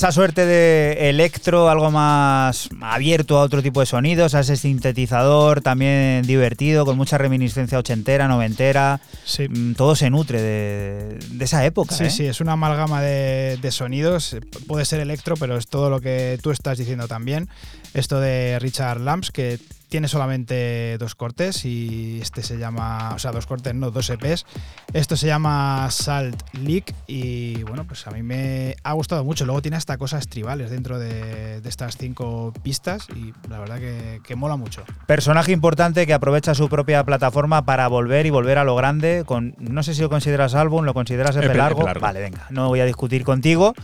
[0.00, 5.60] Esa suerte de electro, algo más abierto a otro tipo de sonidos, a ese sintetizador
[5.60, 9.02] también divertido, con mucha reminiscencia ochentera, noventera.
[9.26, 9.46] Sí.
[9.46, 11.94] Mm, Todo se nutre de, de esa época.
[11.94, 12.10] Sí, ¿eh?
[12.10, 14.38] sí, es una amalgama de, de sonidos.
[14.66, 17.50] Puede ser electro, pero es todo lo que tú estás diciendo también.
[17.92, 19.58] Esto de Richard Lamps, que
[19.90, 24.46] tiene solamente dos cortes y este se llama, o sea, dos cortes, no, dos EPs.
[24.92, 29.44] Esto se llama Salt Leak y bueno, pues a mí me ha gustado mucho.
[29.44, 34.20] Luego tiene hasta cosas tribales dentro de, de estas cinco pistas y la verdad que,
[34.26, 34.82] que mola mucho.
[35.06, 39.22] Personaje importante que aprovecha su propia plataforma para volver y volver a lo grande.
[39.24, 41.84] Con, no sé si lo consideras álbum, lo consideras EP EP largo.
[41.84, 42.00] largo.
[42.00, 43.74] Vale, venga, no voy a discutir contigo.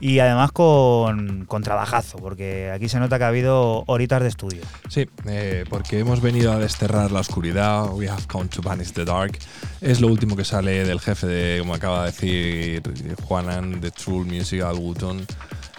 [0.00, 4.62] Y además con, con, trabajazo, porque aquí se nota que ha habido horitas de estudio.
[4.88, 9.04] Sí, eh, porque hemos venido a desterrar la oscuridad, we have come to banish the
[9.04, 9.38] dark.
[9.80, 12.82] Es lo último que sale del jefe de, como acaba de decir
[13.24, 15.24] Juanan, de True Music Al Wooton.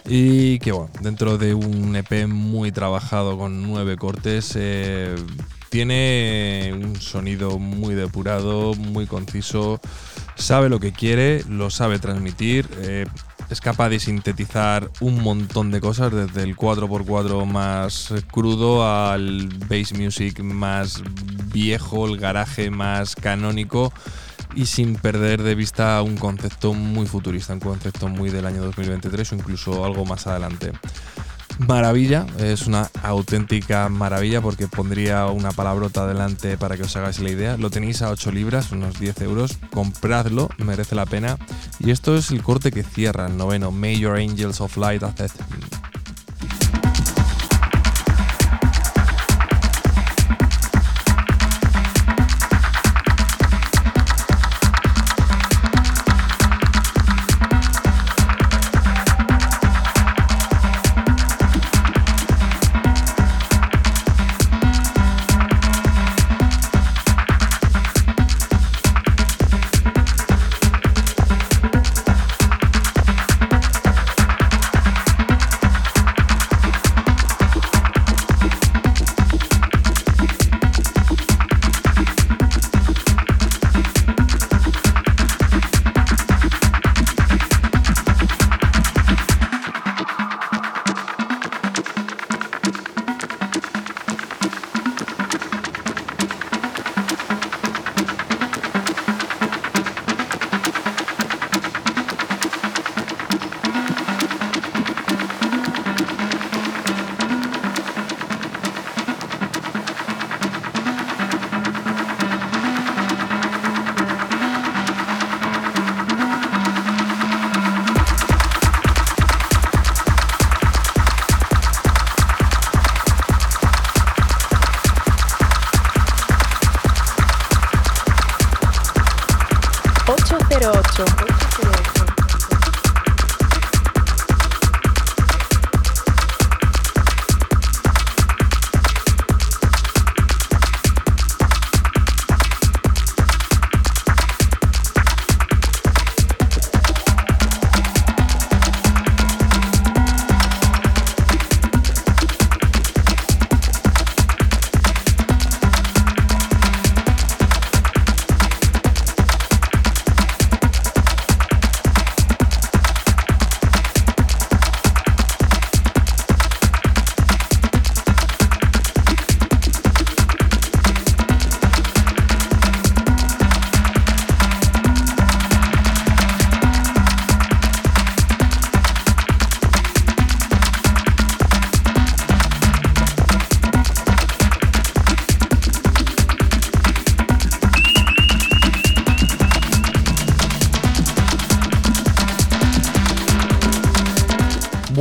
[0.07, 5.15] Y que bueno, dentro de un EP muy trabajado con nueve cortes, eh,
[5.69, 9.81] tiene un sonido muy depurado, muy conciso,
[10.35, 12.67] sabe lo que quiere, lo sabe transmitir.
[12.77, 13.05] Eh,
[13.49, 19.93] es capaz de sintetizar un montón de cosas, desde el 4x4 más crudo al bass
[19.93, 21.03] music más
[21.53, 23.93] viejo, el garaje más canónico
[24.55, 29.33] y sin perder de vista un concepto muy futurista, un concepto muy del año 2023
[29.33, 30.71] o incluso algo más adelante.
[31.59, 37.29] Maravilla, es una auténtica maravilla porque pondría una palabrota adelante para que os hagáis la
[37.29, 37.57] idea.
[37.57, 39.57] Lo tenéis a 8 libras, unos 10 euros.
[39.71, 41.37] Compradlo, merece la pena.
[41.79, 45.03] Y esto es el corte que cierra el noveno, Major Angels of Light.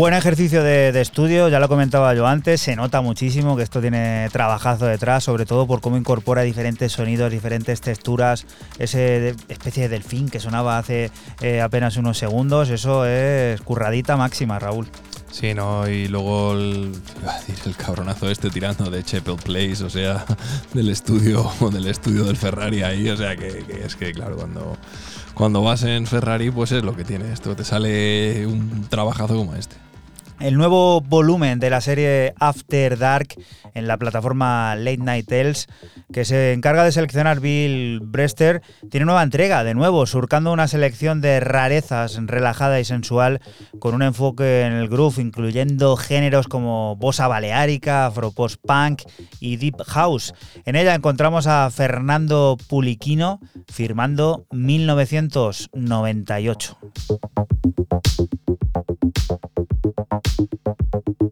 [0.05, 4.29] Buen ejercicio de, estudio, ya lo comentaba yo antes, se nota muchísimo que esto tiene
[4.31, 8.45] trabajazo detrás, sobre todo por cómo incorpora diferentes sonidos, diferentes texturas,
[8.79, 11.11] ese especie de delfín que sonaba hace
[11.41, 14.89] eh, apenas unos segundos, eso es curradita máxima, Raúl.
[15.31, 16.93] Sí, no, y luego el,
[17.65, 20.27] el cabronazo este tirando de Chapel Place, o sea,
[20.75, 24.77] del estudio, del estudio del Ferrari ahí, o sea que, que es que claro, cuando,
[25.33, 29.55] cuando vas en Ferrari, pues es lo que tiene esto, te sale un trabajazo como
[29.55, 29.74] este.
[30.45, 33.29] El nuevo volumen de la serie After Dark
[33.73, 35.69] en la plataforma Late Night Tales,
[36.13, 38.61] que se encarga de seleccionar Bill Brester,
[38.91, 43.41] tiene nueva entrega, de nuevo, surcando una selección de rarezas relajada y sensual,
[43.79, 49.01] con un enfoque en el groove, incluyendo géneros como bossa baleárica, afropost punk
[49.41, 50.35] y deep house.
[50.67, 56.77] En ella encontramos a Fernando Puliquino firmando 1998.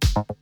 [0.01, 0.33] Thank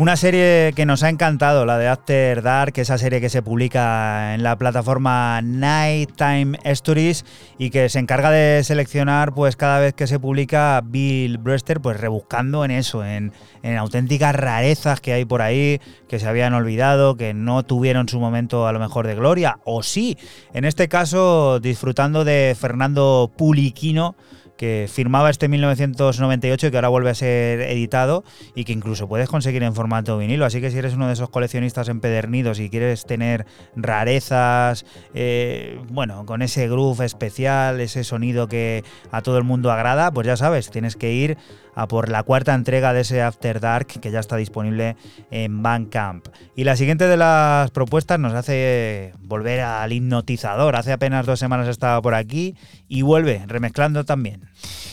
[0.00, 4.34] Una serie que nos ha encantado, la de After Dark, esa serie que se publica
[4.34, 7.26] en la plataforma Nighttime Stories
[7.58, 12.00] y que se encarga de seleccionar, pues cada vez que se publica Bill Brewster, pues
[12.00, 17.18] rebuscando en eso, en, en auténticas rarezas que hay por ahí, que se habían olvidado,
[17.18, 20.16] que no tuvieron su momento a lo mejor de gloria, o sí,
[20.54, 24.16] en este caso disfrutando de Fernando Puliquino
[24.60, 28.24] que firmaba este 1998 y que ahora vuelve a ser editado
[28.54, 30.44] y que incluso puedes conseguir en formato vinilo.
[30.44, 34.84] Así que si eres uno de esos coleccionistas empedernidos y quieres tener rarezas,
[35.14, 40.26] eh, bueno, con ese groove especial, ese sonido que a todo el mundo agrada, pues
[40.26, 41.38] ya sabes, tienes que ir
[41.74, 44.96] a por la cuarta entrega de ese After Dark que ya está disponible
[45.30, 46.28] en Bandcamp.
[46.56, 50.76] Y la siguiente de las propuestas nos hace volver al hipnotizador.
[50.76, 52.56] Hace apenas dos semanas estaba por aquí
[52.88, 54.48] y vuelve remezclando también.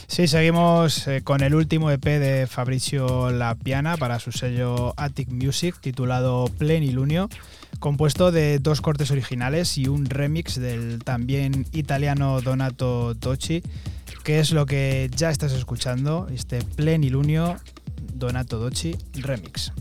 [0.08, 5.30] Sí, seguimos eh, con el último EP de Fabricio La Piana para su sello Attic
[5.30, 7.30] Music titulado Plenilunio,
[7.80, 13.64] compuesto de dos cortes originales y un remix del también italiano Donato Docci
[14.28, 17.56] que es lo que ya estás escuchando, este Plenilunio
[18.14, 19.72] Donato Docci Remix.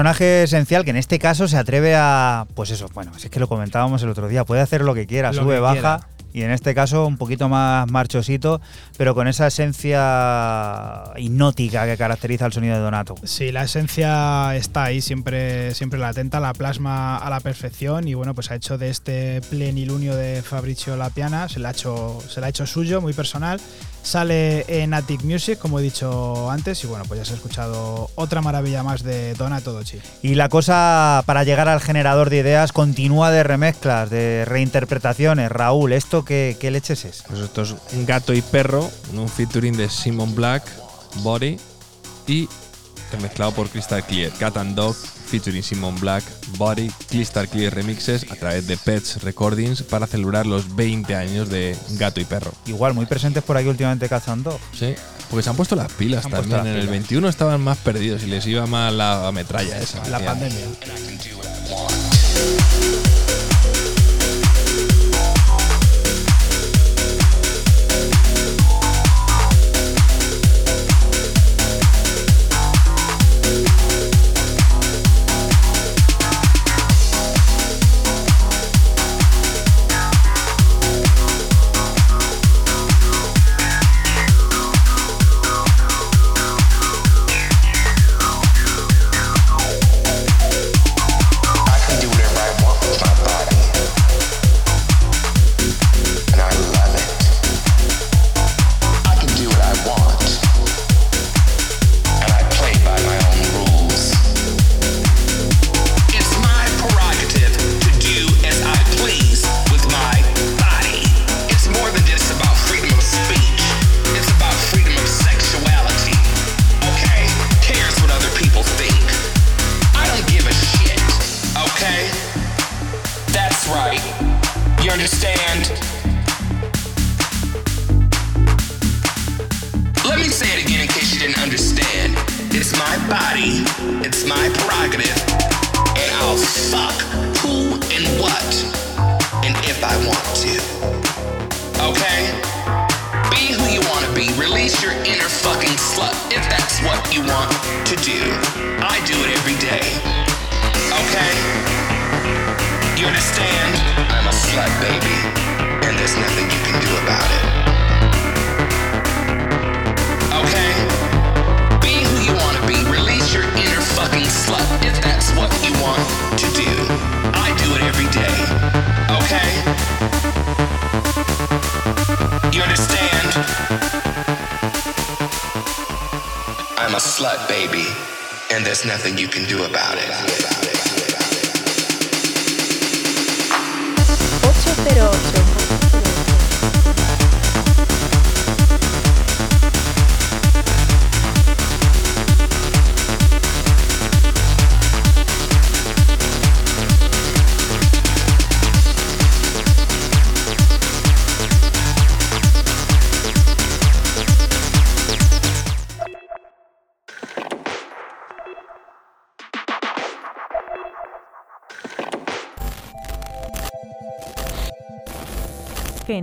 [0.00, 2.46] Personaje esencial que en este caso se atreve a.
[2.54, 5.30] Pues eso, bueno, es que lo comentábamos el otro día, puede hacer lo que quiera,
[5.32, 5.72] Lo sube, que baja.
[5.74, 6.00] quiera.
[6.32, 8.60] Y en este caso un poquito más marchosito,
[8.96, 13.16] pero con esa esencia hipnótica que caracteriza el sonido de Donato.
[13.24, 18.32] Sí, la esencia está ahí, siempre, siempre latenta, la plasma a la perfección y bueno,
[18.34, 22.46] pues ha hecho de este plenilunio de Fabrizio Lapiana, se la ha hecho, se la
[22.46, 23.60] ha hecho suyo, muy personal.
[24.02, 28.10] Sale en Attic Music, como he dicho antes, y bueno, pues ya se ha escuchado
[28.14, 29.98] otra maravilla más de Donato Dochi.
[30.22, 35.50] Y la cosa para llegar al generador de ideas continúa de remezclas, de reinterpretaciones.
[35.50, 37.22] Raúl, ¿esto qué, qué leches es?
[37.26, 40.64] Pues esto es un gato y perro, un featuring de Simon Black,
[41.22, 41.58] Body
[42.26, 42.48] y
[43.18, 44.30] mezclado por Crystal Clear.
[44.32, 44.96] Cat and Dog,
[45.30, 46.24] featuring Simon Black,
[46.58, 51.76] Body, Crystal Clear Remixes a través de Pets Recordings para celebrar los 20 años de
[51.90, 52.52] Gato y Perro.
[52.66, 54.58] Igual, muy presentes por aquí últimamente cazando.
[54.76, 54.94] Sí,
[55.30, 56.56] porque se han puesto las pilas Han también.
[56.58, 56.90] las En el pilas.
[56.90, 60.06] 21 estaban más perdidos y les iba más la metralla esa.
[60.08, 60.66] La pandemia.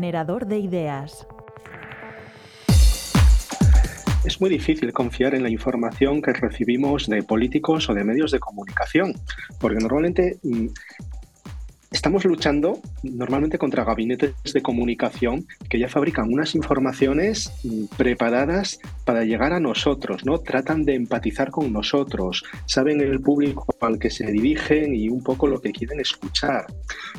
[0.07, 1.27] Generador de ideas.
[4.23, 8.39] Es muy difícil confiar en la información que recibimos de políticos o de medios de
[8.39, 9.15] comunicación,
[9.59, 10.67] porque normalmente mm,
[12.07, 19.25] estamos luchando normalmente contra gabinetes de comunicación que ya fabrican unas informaciones mm, preparadas para
[19.25, 20.39] llegar a nosotros, ¿no?
[20.39, 25.47] Tratan de empatizar con nosotros, saben el público al que se dirigen y un poco
[25.47, 26.67] lo que quieren escuchar.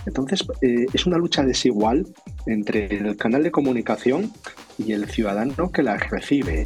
[0.06, 2.06] Entonces, eh, es una lucha desigual
[2.46, 4.32] entre el canal de comunicación
[4.78, 6.62] y el ciudadano que la recibe.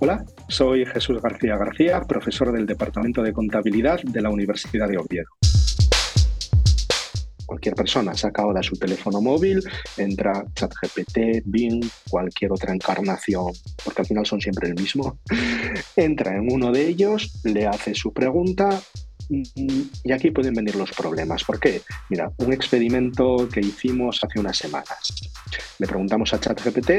[0.00, 5.30] Hola, soy Jesús García García, profesor del Departamento de Contabilidad de la Universidad de Oviedo.
[7.52, 9.62] Cualquier persona saca ahora su teléfono móvil,
[9.98, 13.52] entra ChatGPT, Bing, cualquier otra encarnación,
[13.84, 15.18] porque al final son siempre el mismo,
[15.96, 18.80] entra en uno de ellos, le hace su pregunta
[19.28, 21.44] y y aquí pueden venir los problemas.
[21.44, 21.82] ¿Por qué?
[22.08, 25.30] Mira, un experimento que hicimos hace unas semanas.
[25.78, 26.90] Le preguntamos a ChatGPT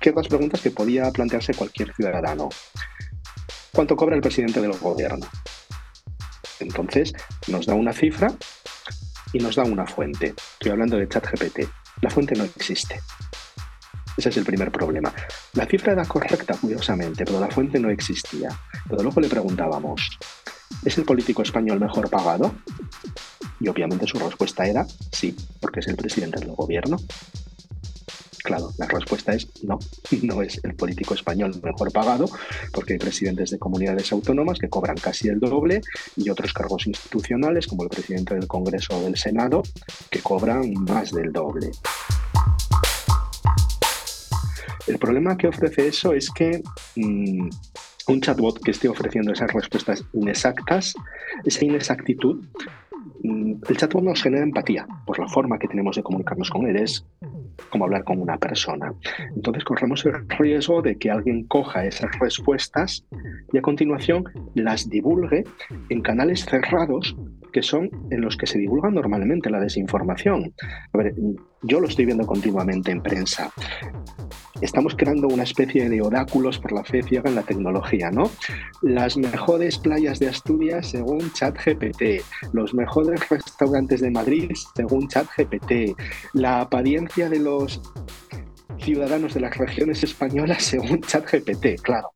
[0.00, 2.48] qué otras preguntas que podía plantearse cualquier ciudadano.
[3.70, 5.26] ¿Cuánto cobra el presidente del gobierno?
[6.58, 7.12] Entonces
[7.48, 8.34] nos da una cifra
[9.32, 10.34] y nos da una fuente.
[10.54, 11.60] Estoy hablando de ChatGPT.
[12.00, 13.00] La fuente no existe.
[14.16, 15.12] Ese es el primer problema.
[15.54, 18.50] La cifra era correcta, curiosamente, pero la fuente no existía.
[18.88, 20.18] Pero luego le preguntábamos,
[20.84, 22.54] ¿es el político español mejor pagado?
[23.60, 26.98] Y obviamente su respuesta era sí, porque es el presidente del gobierno.
[28.42, 29.78] Claro, la respuesta es no,
[30.22, 32.28] no es el político español mejor pagado,
[32.72, 35.80] porque hay presidentes de comunidades autónomas que cobran casi el doble
[36.16, 39.62] y otros cargos institucionales, como el presidente del Congreso o del Senado,
[40.10, 41.70] que cobran más del doble.
[44.86, 46.62] El problema que ofrece eso es que
[46.96, 47.48] mm,
[48.08, 50.94] un chatbot que esté ofreciendo esas respuestas inexactas,
[51.44, 52.42] esa inexactitud,
[53.22, 56.76] el chatbot nos genera empatía por la forma que tenemos de comunicarnos con él.
[56.76, 57.06] Es
[57.70, 58.92] como hablar con una persona.
[59.34, 63.04] Entonces corremos el riesgo de que alguien coja esas respuestas
[63.52, 64.24] y a continuación
[64.54, 65.44] las divulgue
[65.88, 67.16] en canales cerrados
[67.52, 70.54] que son en los que se divulga normalmente la desinformación.
[70.92, 71.14] A ver,
[71.62, 73.52] yo lo estoy viendo continuamente en prensa
[74.62, 78.30] estamos creando una especie de oráculos por la fe ciega en la tecnología, ¿no?
[78.80, 82.22] Las mejores playas de Asturias según ChatGPT,
[82.52, 85.98] los mejores restaurantes de Madrid según ChatGPT,
[86.32, 87.82] la apariencia de los
[88.78, 92.12] ciudadanos de las regiones españolas según ChatGPT, claro.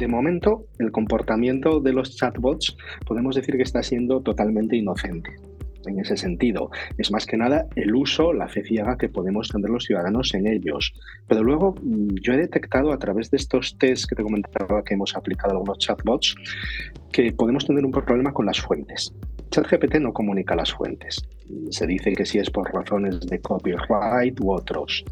[0.00, 2.74] De momento, el comportamiento de los chatbots
[3.06, 5.36] podemos decir que está siendo totalmente inocente
[5.84, 6.70] en ese sentido.
[6.96, 10.46] Es más que nada el uso, la fe ciega que podemos tener los ciudadanos en
[10.46, 10.94] ellos.
[11.28, 14.94] Pero luego mm, yo he detectado a través de estos tests que te comentaba que
[14.94, 16.34] hemos aplicado algunos chatbots
[17.12, 19.12] que podemos tener un problema con las fuentes.
[19.50, 21.22] ChatGPT no comunica las fuentes.
[21.68, 25.04] Se dice que si es por razones de copyright u otros.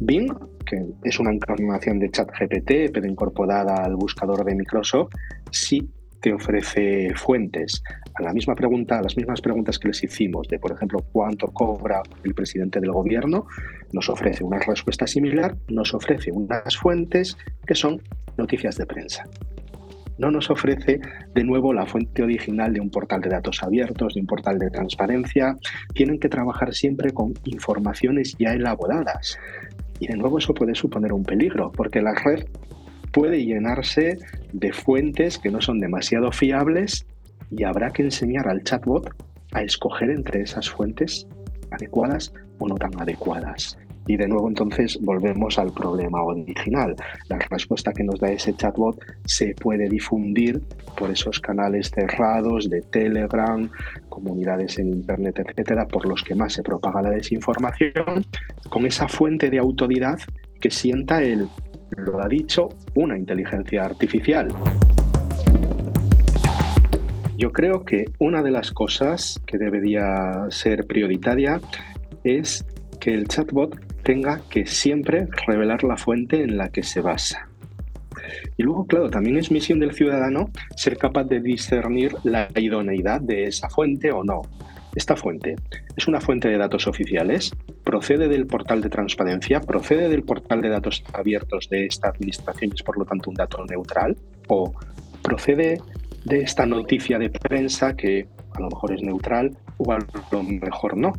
[0.00, 0.32] Bing,
[0.64, 5.12] que es una encarnación de ChatGPT, pero incorporada al buscador de Microsoft,
[5.50, 5.88] sí
[6.24, 7.82] te ofrece fuentes
[8.14, 11.48] a la misma pregunta, a las mismas preguntas que les hicimos de, por ejemplo, cuánto
[11.48, 13.46] cobra el presidente del gobierno,
[13.92, 17.36] nos ofrece una respuesta similar, nos ofrece unas fuentes
[17.66, 18.00] que son
[18.38, 19.24] noticias de prensa.
[20.16, 21.00] No nos ofrece
[21.34, 24.70] de nuevo la fuente original de un portal de datos abiertos, de un portal de
[24.70, 25.56] transparencia.
[25.92, 29.36] Tienen que trabajar siempre con informaciones ya elaboradas.
[30.00, 32.44] Y de nuevo eso puede suponer un peligro, porque la red
[33.12, 34.18] puede llenarse
[34.52, 37.06] de fuentes que no son demasiado fiables
[37.50, 39.08] y habrá que enseñar al chatbot
[39.52, 41.26] a escoger entre esas fuentes
[41.70, 43.78] adecuadas o no tan adecuadas.
[44.06, 46.94] Y de nuevo entonces volvemos al problema original.
[47.28, 50.60] La respuesta que nos da ese chatbot se puede difundir
[50.98, 53.70] por esos canales cerrados de Telegram,
[54.14, 58.24] comunidades en Internet, etcétera, por los que más se propaga la desinformación,
[58.70, 60.18] con esa fuente de autoridad
[60.60, 61.48] que sienta el
[61.96, 64.48] lo ha dicho una inteligencia artificial.
[67.36, 71.60] Yo creo que una de las cosas que debería ser prioritaria
[72.22, 72.64] es
[73.00, 77.48] que el chatbot tenga que siempre revelar la fuente en la que se basa.
[78.56, 83.44] Y luego, claro, también es misión del ciudadano ser capaz de discernir la idoneidad de
[83.44, 84.42] esa fuente o no.
[84.94, 85.56] Esta fuente
[85.96, 87.52] es una fuente de datos oficiales,
[87.82, 92.82] procede del portal de transparencia, procede del portal de datos abiertos de esta administración es
[92.82, 94.72] por lo tanto un dato neutral, o
[95.22, 95.80] procede
[96.24, 99.98] de esta noticia de prensa que a lo mejor es neutral o a
[100.30, 101.12] lo mejor no.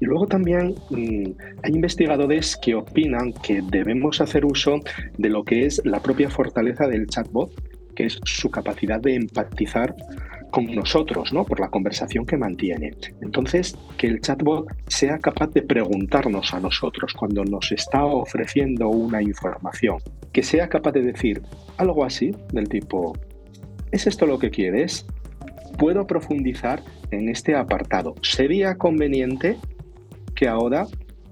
[0.00, 1.30] Y luego también mm,
[1.62, 4.80] hay investigadores que opinan que debemos hacer uso
[5.18, 7.50] de lo que es la propia fortaleza del chatbot,
[7.94, 9.94] que es su capacidad de empatizar
[10.54, 11.44] con nosotros, ¿no?
[11.44, 12.92] Por la conversación que mantiene.
[13.20, 19.20] Entonces, que el chatbot sea capaz de preguntarnos a nosotros cuando nos está ofreciendo una
[19.20, 19.98] información,
[20.32, 21.42] que sea capaz de decir
[21.76, 23.14] algo así, del tipo,
[23.90, 25.04] ¿es esto lo que quieres?
[25.78, 28.14] ¿Puedo profundizar en este apartado?
[28.22, 29.56] ¿Sería conveniente
[30.34, 30.86] que ahora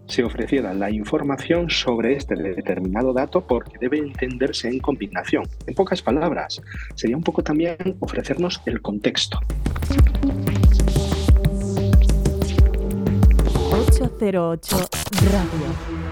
[0.07, 5.45] se ofreciera la información sobre este determinado dato porque debe entenderse en combinación.
[5.67, 6.61] En pocas palabras,
[6.95, 9.39] sería un poco también ofrecernos el contexto.
[13.73, 14.77] 808
[15.31, 16.12] Radio.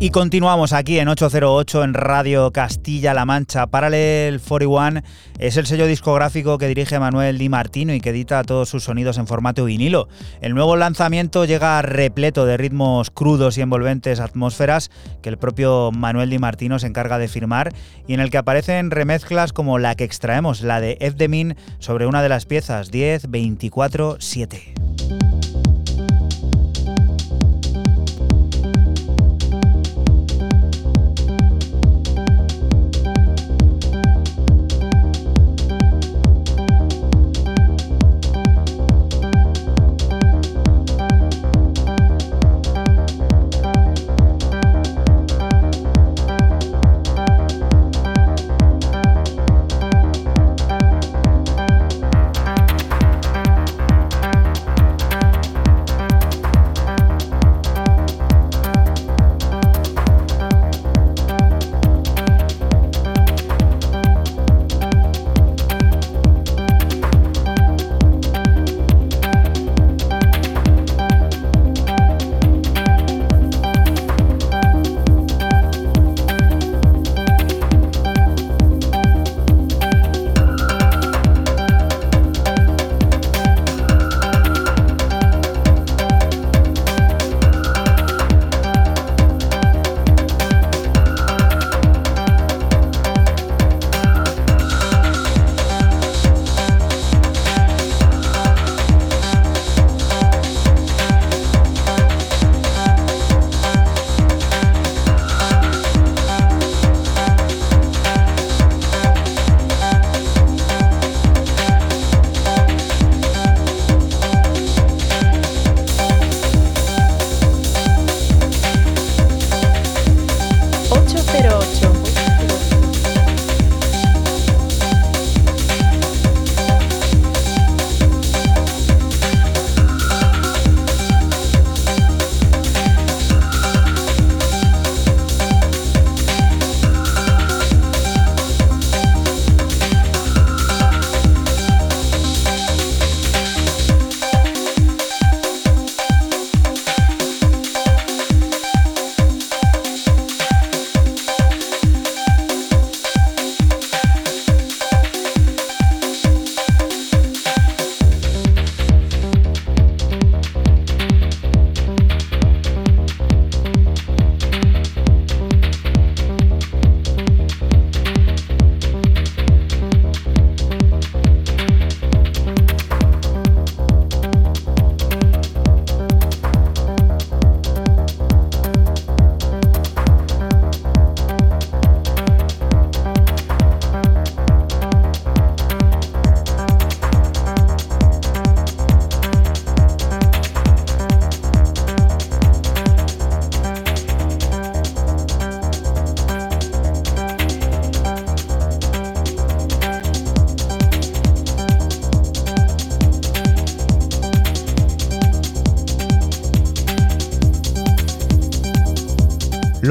[0.00, 3.66] Y continuamos aquí en 808 en Radio Castilla-La Mancha.
[3.66, 5.02] Parallel 41
[5.40, 9.18] es el sello discográfico que dirige Manuel Di Martino y que edita todos sus sonidos
[9.18, 10.08] en formato vinilo.
[10.40, 16.30] El nuevo lanzamiento llega repleto de ritmos crudos y envolventes atmósferas que el propio Manuel
[16.30, 17.74] Di Martino se encarga de firmar
[18.06, 21.16] y en el que aparecen remezclas como la que extraemos, la de F.
[21.16, 24.74] Demin sobre una de las piezas 10, 24, 7.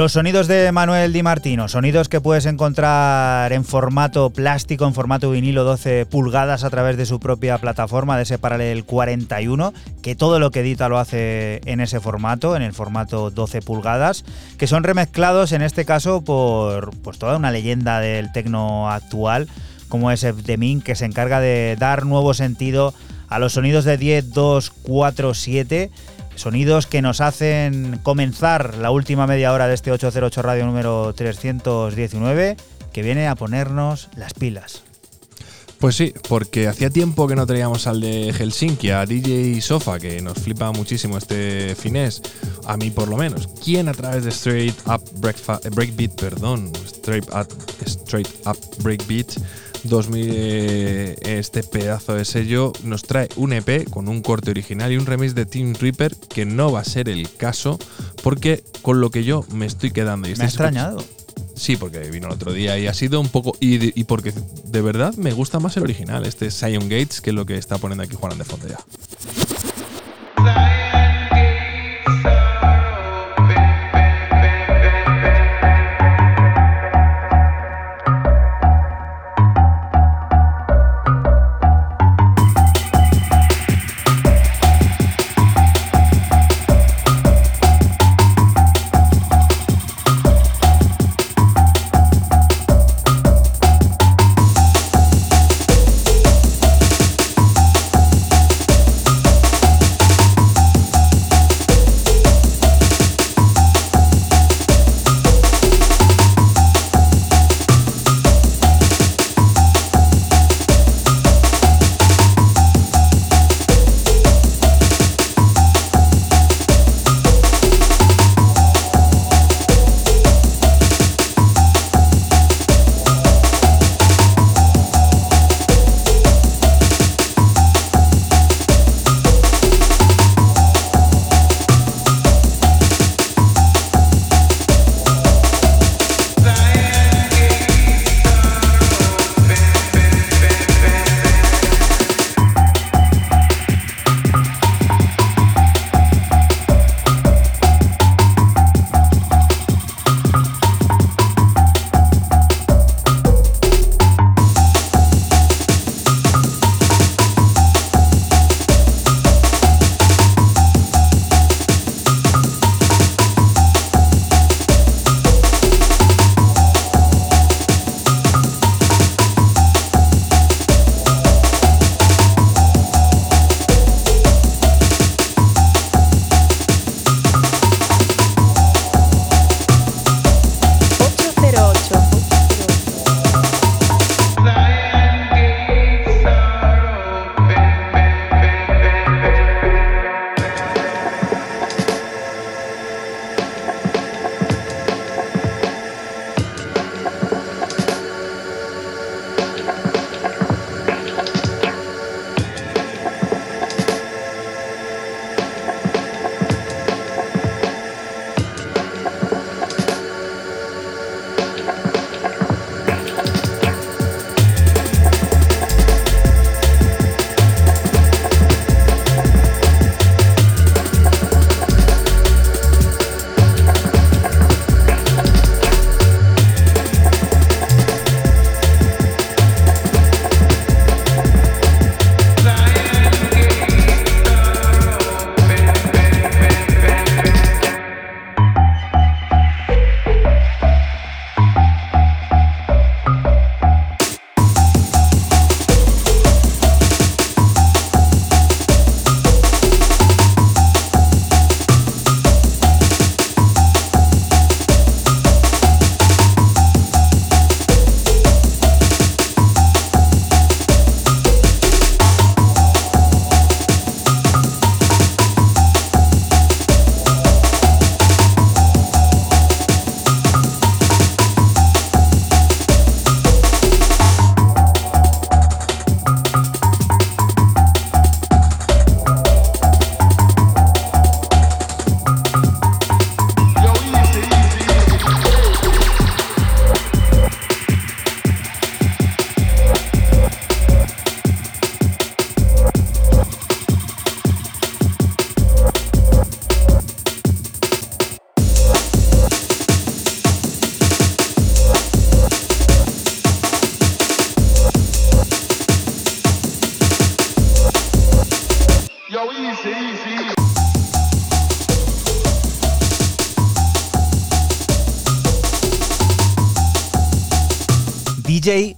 [0.08, 5.32] Los sonidos de Manuel Di Martino, sonidos que puedes encontrar en formato plástico, en formato
[5.32, 10.40] vinilo 12 pulgadas a través de su propia plataforma de ese Paralel 41, que todo
[10.40, 14.24] lo que edita lo hace en ese formato, en el formato 12 pulgadas,
[14.58, 19.50] que son remezclados en este caso por pues, toda una leyenda del tecno actual,
[19.90, 22.94] como es Demin, que se encarga de dar nuevo sentido
[23.28, 25.92] a los sonidos de 10, 2, 4, 7
[26.38, 32.56] Sonidos que nos hacen comenzar la última media hora de este 808 Radio número 319,
[32.94, 34.84] que viene a ponernos las pilas.
[35.80, 40.22] Pues sí, porque hacía tiempo que no traíamos al de Helsinki, a DJ Sofa, que
[40.22, 42.22] nos flipa muchísimo este finés,
[42.66, 43.48] a mí por lo menos.
[43.64, 47.48] ¿Quién a través de Straight Up Breakbeat, perdón, Straight Up,
[47.86, 49.34] Straight Up Breakbeat
[49.88, 54.98] 2000, eh, este pedazo de sello nos trae un EP con un corte original y
[54.98, 57.80] un remix de Team Reaper que no va a ser el caso
[58.24, 60.30] porque con lo que yo me estoy quedando.
[60.30, 61.04] Y me ha extrañado.
[61.56, 63.58] Sí, porque vino el otro día y ha sido un poco.
[63.60, 64.34] Y, porque
[64.66, 67.78] de verdad me gusta más el original, este Zion Gates, que es lo que está
[67.78, 68.78] poniendo aquí Juan de Fontella.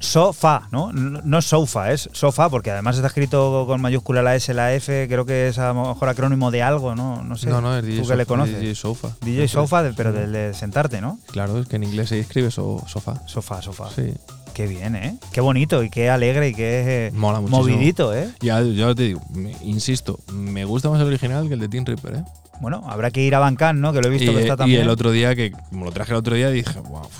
[0.10, 0.92] Sofa, ¿no?
[0.92, 5.08] No es Sofa, es Sofa, porque además está escrito con mayúscula la S, la F,
[5.08, 7.24] creo que es a lo mejor acrónimo de algo, ¿no?
[7.24, 7.48] No sé.
[7.50, 8.60] No, no, es DJ ¿Tú que le Sofa, conoces?
[8.60, 9.08] DJ Sofa.
[9.22, 11.20] DJ Sofa, de- pero del de sentarte, ¿no?
[11.32, 13.22] Claro, es que en inglés se escribe so- sofá.
[13.28, 13.90] Sofá, sofá.
[13.96, 14.14] Sí.
[14.56, 15.18] Qué bien, ¿eh?
[15.32, 18.30] Qué bonito y qué alegre y qué eh, Mola movidito, ¿eh?
[18.42, 21.86] Ya, yo te digo, me- insisto, me gusta más el original que el de Team
[21.86, 22.24] Reaper, ¿eh?
[22.62, 23.94] Bueno, habrá que ir a Bancan, ¿no?
[23.94, 24.82] Que lo he visto y, que está y también.
[24.82, 26.70] el otro día, que como lo traje el otro día, dije,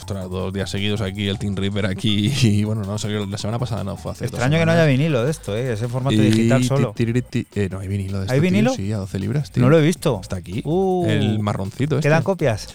[0.10, 2.32] ostras, dos días seguidos aquí, el Team Reaper aquí.
[2.42, 5.24] Y bueno, no, salió la semana pasada no fue hace Extraño que no haya vinilo
[5.24, 5.74] de esto, ¿eh?
[5.74, 6.94] Ese formato Y digital solo.
[6.98, 8.74] eh, no, hay vinilo de esto, ¿Hay tío, vinilo?
[8.74, 9.62] Sí, a 12 libras, tío.
[9.62, 10.20] No lo he visto.
[10.22, 10.62] Está aquí.
[10.66, 12.08] Uh, el marroncito este.
[12.08, 12.68] ¿Quedan copias?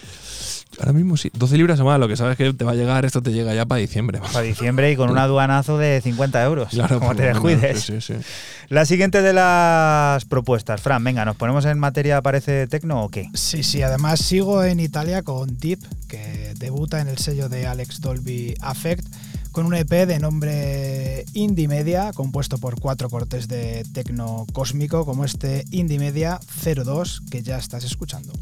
[0.79, 1.31] Ahora mismo sí.
[1.33, 3.65] 12 libras más, lo que sabes que te va a llegar, esto te llega ya
[3.65, 4.19] para diciembre.
[4.19, 6.69] Para diciembre y con un aduanazo de 50 euros.
[6.69, 7.81] Claro, como te descuides.
[7.81, 8.25] sí, sí, sí.
[8.69, 10.81] La siguiente de las propuestas.
[10.81, 13.29] Fran, venga, ¿nos ponemos en materia parece tecno o qué?
[13.33, 18.01] Sí, sí, además sigo en Italia con Deep, que debuta en el sello de Alex
[18.01, 19.05] Dolby Affect,
[19.51, 25.25] con un EP de nombre Indie Media, compuesto por cuatro cortes de tecno cósmico, como
[25.25, 28.33] este Indie Media 02 que ya estás escuchando.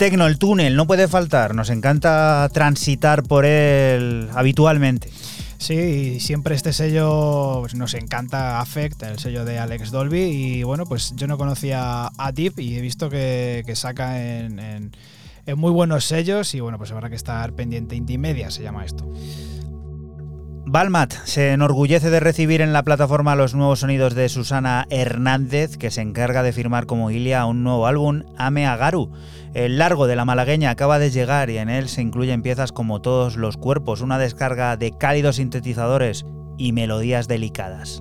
[0.00, 1.54] Tecno, el túnel, no puede faltar.
[1.54, 5.10] Nos encanta transitar por él habitualmente.
[5.58, 10.22] Sí, siempre este sello pues, nos encanta Affect, el sello de Alex Dolby.
[10.22, 14.90] Y bueno, pues yo no conocía a Deep y he visto que, saca en, en,
[15.58, 16.54] muy buenos sellos.
[16.54, 17.94] Y bueno, pues habrá que estar pendiente.
[17.94, 18.99] Intimedia se llama esto.
[20.72, 25.90] Balmat se enorgullece de recibir en la plataforma los nuevos sonidos de Susana Hernández, que
[25.90, 29.10] se encarga de firmar como Ilia un nuevo álbum, Ame Agaru.
[29.52, 33.02] El largo de la malagueña acaba de llegar y en él se incluyen piezas como
[33.02, 36.24] todos los cuerpos, una descarga de cálidos sintetizadores
[36.56, 38.00] y melodías delicadas.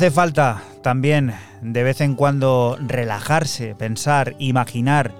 [0.00, 5.12] Hace falta también de vez en cuando relajarse, pensar, imaginar.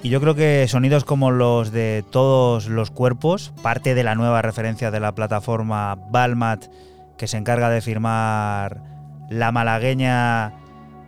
[0.00, 4.40] Y yo creo que sonidos como los de todos los cuerpos, parte de la nueva
[4.40, 6.66] referencia de la plataforma Balmat,
[7.16, 8.80] que se encarga de firmar
[9.28, 10.52] la malagueña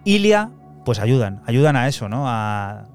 [0.05, 0.51] Ilia,
[0.85, 2.25] pues ayudan, ayudan a eso, ¿no?
[2.27, 2.87] A,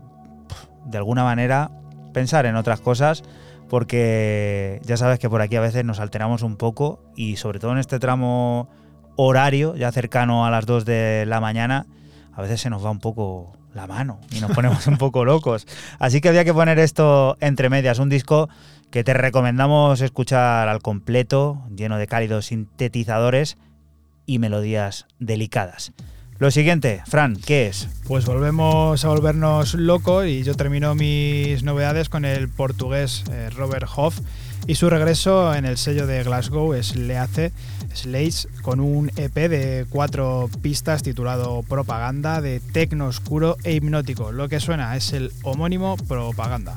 [0.83, 1.71] de alguna manera,
[2.11, 3.23] pensar en otras cosas,
[3.69, 7.71] porque ya sabes que por aquí a veces nos alteramos un poco y sobre todo
[7.71, 8.67] en este tramo
[9.15, 11.85] horario, ya cercano a las 2 de la mañana,
[12.33, 15.67] a veces se nos va un poco la mano y nos ponemos un poco locos.
[15.99, 18.49] Así que había que poner esto entre medias, un disco
[18.89, 23.57] que te recomendamos escuchar al completo, lleno de cálidos sintetizadores
[24.25, 25.91] y melodías delicadas.
[26.37, 27.87] Lo siguiente, Fran, ¿qué es?
[28.07, 33.87] Pues volvemos a volvernos locos y yo termino mis novedades con el portugués eh, Robert
[33.95, 34.19] Hoff
[34.67, 37.53] y su regreso en el sello de Glasgow es Leace
[37.95, 44.31] Slates con un EP de cuatro pistas titulado Propaganda de tecno oscuro e hipnótico.
[44.31, 46.75] Lo que suena es el homónimo Propaganda.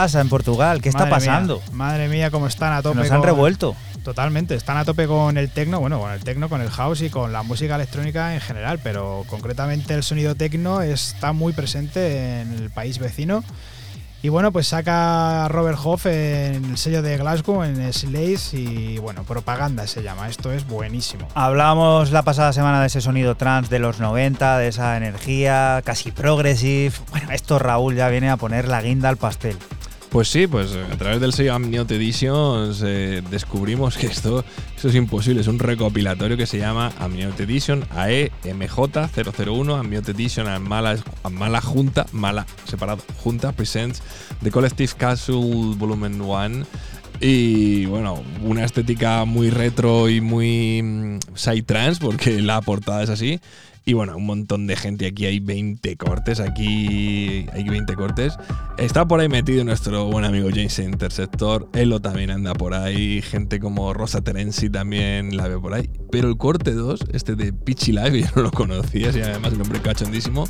[0.00, 0.82] Pasa en Portugal?
[0.82, 1.62] ¿Qué está Madre mía, pasando?
[1.72, 2.96] madre mía, cómo están a tope.
[2.98, 3.74] Nos han con- revuelto.
[4.04, 7.10] Totalmente, están a tope con el tecno, bueno, con el tecno, con el house y
[7.10, 12.52] con la música electrónica en general, pero concretamente el sonido tecno está muy presente en
[12.52, 13.42] el país vecino.
[14.22, 19.22] Y bueno, pues saca Robert Hoff en el sello de Glasgow, en Slaze, y bueno,
[19.24, 20.28] propaganda se llama.
[20.28, 21.28] Esto es buenísimo.
[21.34, 26.10] Hablamos la pasada semana de ese sonido trans de los 90, de esa energía casi
[26.12, 26.92] progressive.
[27.10, 29.56] Bueno, esto Raúl ya viene a poner la guinda al pastel.
[30.16, 34.46] Pues sí, pues eh, a través del sello Amniot Editions eh, descubrimos que esto,
[34.82, 35.42] es imposible.
[35.42, 40.96] Es un recopilatorio que se llama Amniot Edition E AEMJ001 Amniot Edition Mala,
[41.30, 44.02] Mala Junta, Mala separado, Junta Presents
[44.42, 46.64] The Collective Castle Volumen 1.
[47.20, 53.38] Y bueno, una estética muy retro y muy mm, psytrance, porque la portada es así.
[53.88, 55.06] Y bueno, un montón de gente.
[55.06, 56.40] Aquí hay 20 cortes.
[56.40, 58.36] Aquí hay 20 cortes.
[58.78, 61.68] Está por ahí metido nuestro buen amigo James Interceptor.
[61.72, 63.22] Elo también anda por ahí.
[63.22, 65.88] Gente como Rosa Terenzi también la veo por ahí.
[66.10, 69.12] Pero el corte 2, este de Pitchy Live, yo no lo conocía.
[69.14, 70.48] Y además un nombre cachondísimo.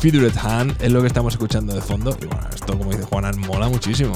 [0.00, 2.14] Figured Hand es lo que estamos escuchando de fondo.
[2.20, 4.12] Y bueno, esto, como dice Juanan, mola muchísimo.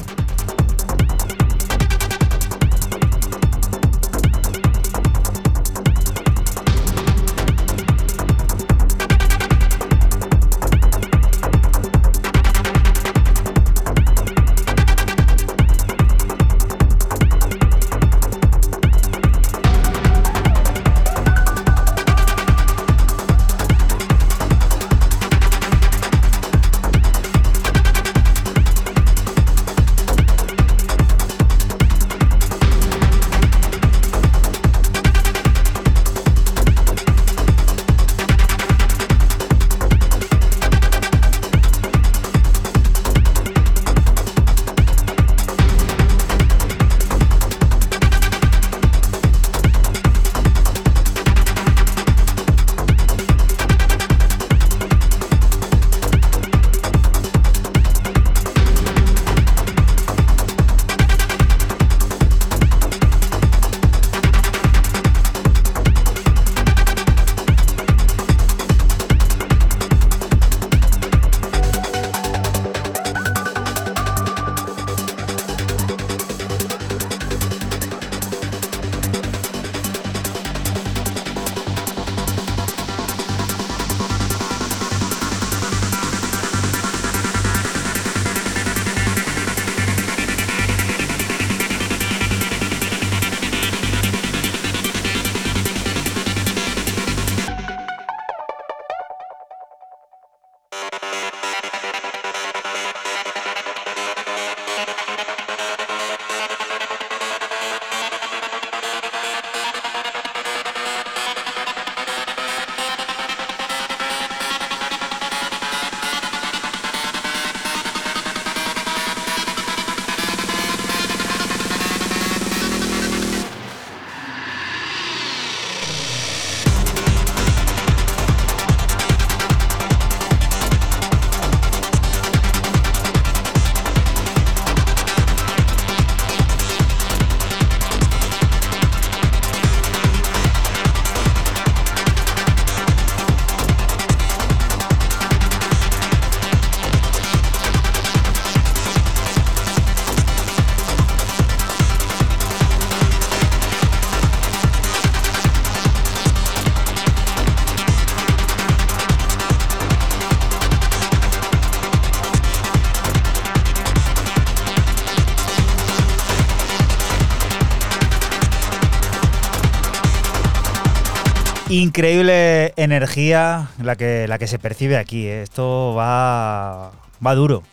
[171.83, 175.27] Increíble energía la que, la que se percibe aquí.
[175.27, 175.43] ¿eh?
[175.43, 176.93] Esto va,
[177.27, 177.65] va duro.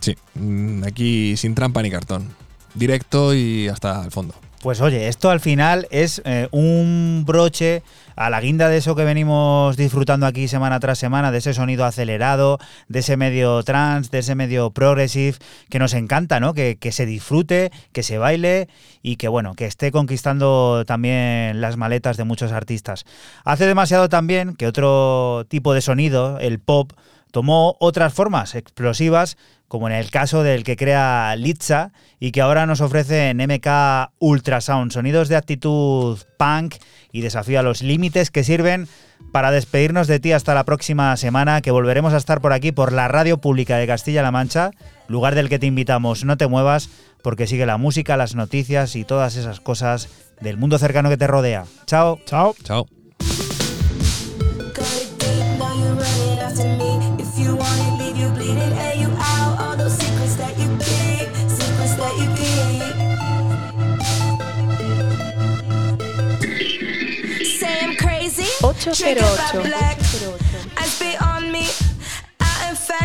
[0.00, 2.28] Sí, mm, aquí sin trampa ni cartón.
[2.74, 4.34] Directo y hasta el fondo.
[4.60, 7.82] Pues oye, esto al final es eh, un broche
[8.16, 11.84] a la guinda de eso que venimos disfrutando aquí semana tras semana, de ese sonido
[11.84, 12.58] acelerado,
[12.88, 15.38] de ese medio trance, de ese medio progressive,
[15.70, 16.54] que nos encanta, ¿no?
[16.54, 18.68] Que, que se disfrute, que se baile
[19.02, 23.04] y que, bueno, que esté conquistando también las maletas de muchos artistas.
[23.44, 26.92] Hace demasiado también que otro tipo de sonido, el pop,
[27.30, 29.36] tomó otras formas explosivas
[29.74, 31.90] como en el caso del que crea Litza
[32.20, 36.76] y que ahora nos ofrece en MK Ultrasound, sonidos de actitud punk
[37.10, 38.86] y desafío a los límites que sirven
[39.32, 42.92] para despedirnos de ti hasta la próxima semana, que volveremos a estar por aquí por
[42.92, 44.70] la Radio Pública de Castilla-La Mancha,
[45.08, 46.88] lugar del que te invitamos, no te muevas,
[47.24, 50.08] porque sigue la música, las noticias y todas esas cosas
[50.40, 51.64] del mundo cercano que te rodea.
[51.86, 52.20] Chao.
[52.26, 52.54] Chao.
[52.62, 52.86] Chao.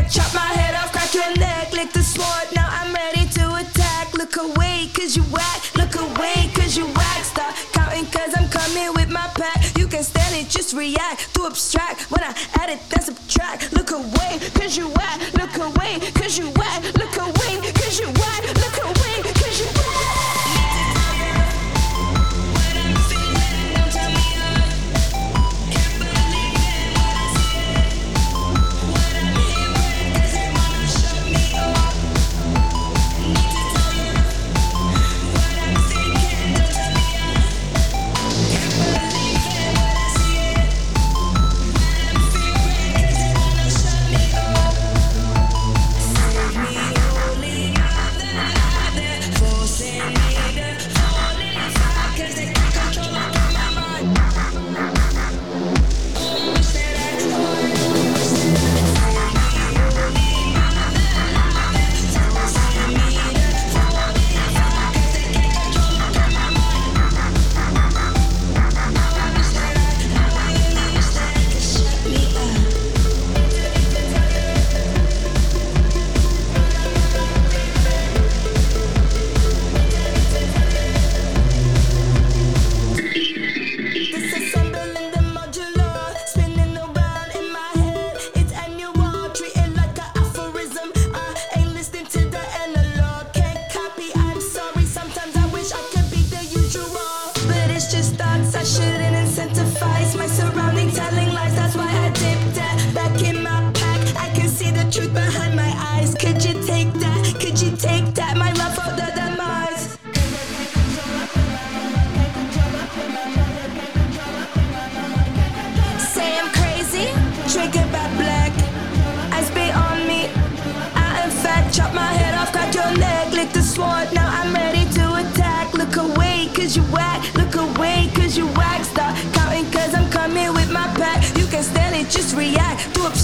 [0.10, 2.48] Chop my head off, crack your neck, lick the sword.
[2.56, 4.14] Now I'm ready to attack.
[4.16, 5.62] Look away, cause you whack.
[5.76, 7.24] Look away, cause you whack.
[7.24, 9.78] Stop counting, cause I'm coming with my pack.
[9.78, 11.34] You can stand it, just react.
[11.36, 12.10] To abstract.
[12.12, 13.72] When I add it, then subtract.
[13.72, 15.09] Look away, cause you whack.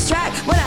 [0.07, 0.64] track when I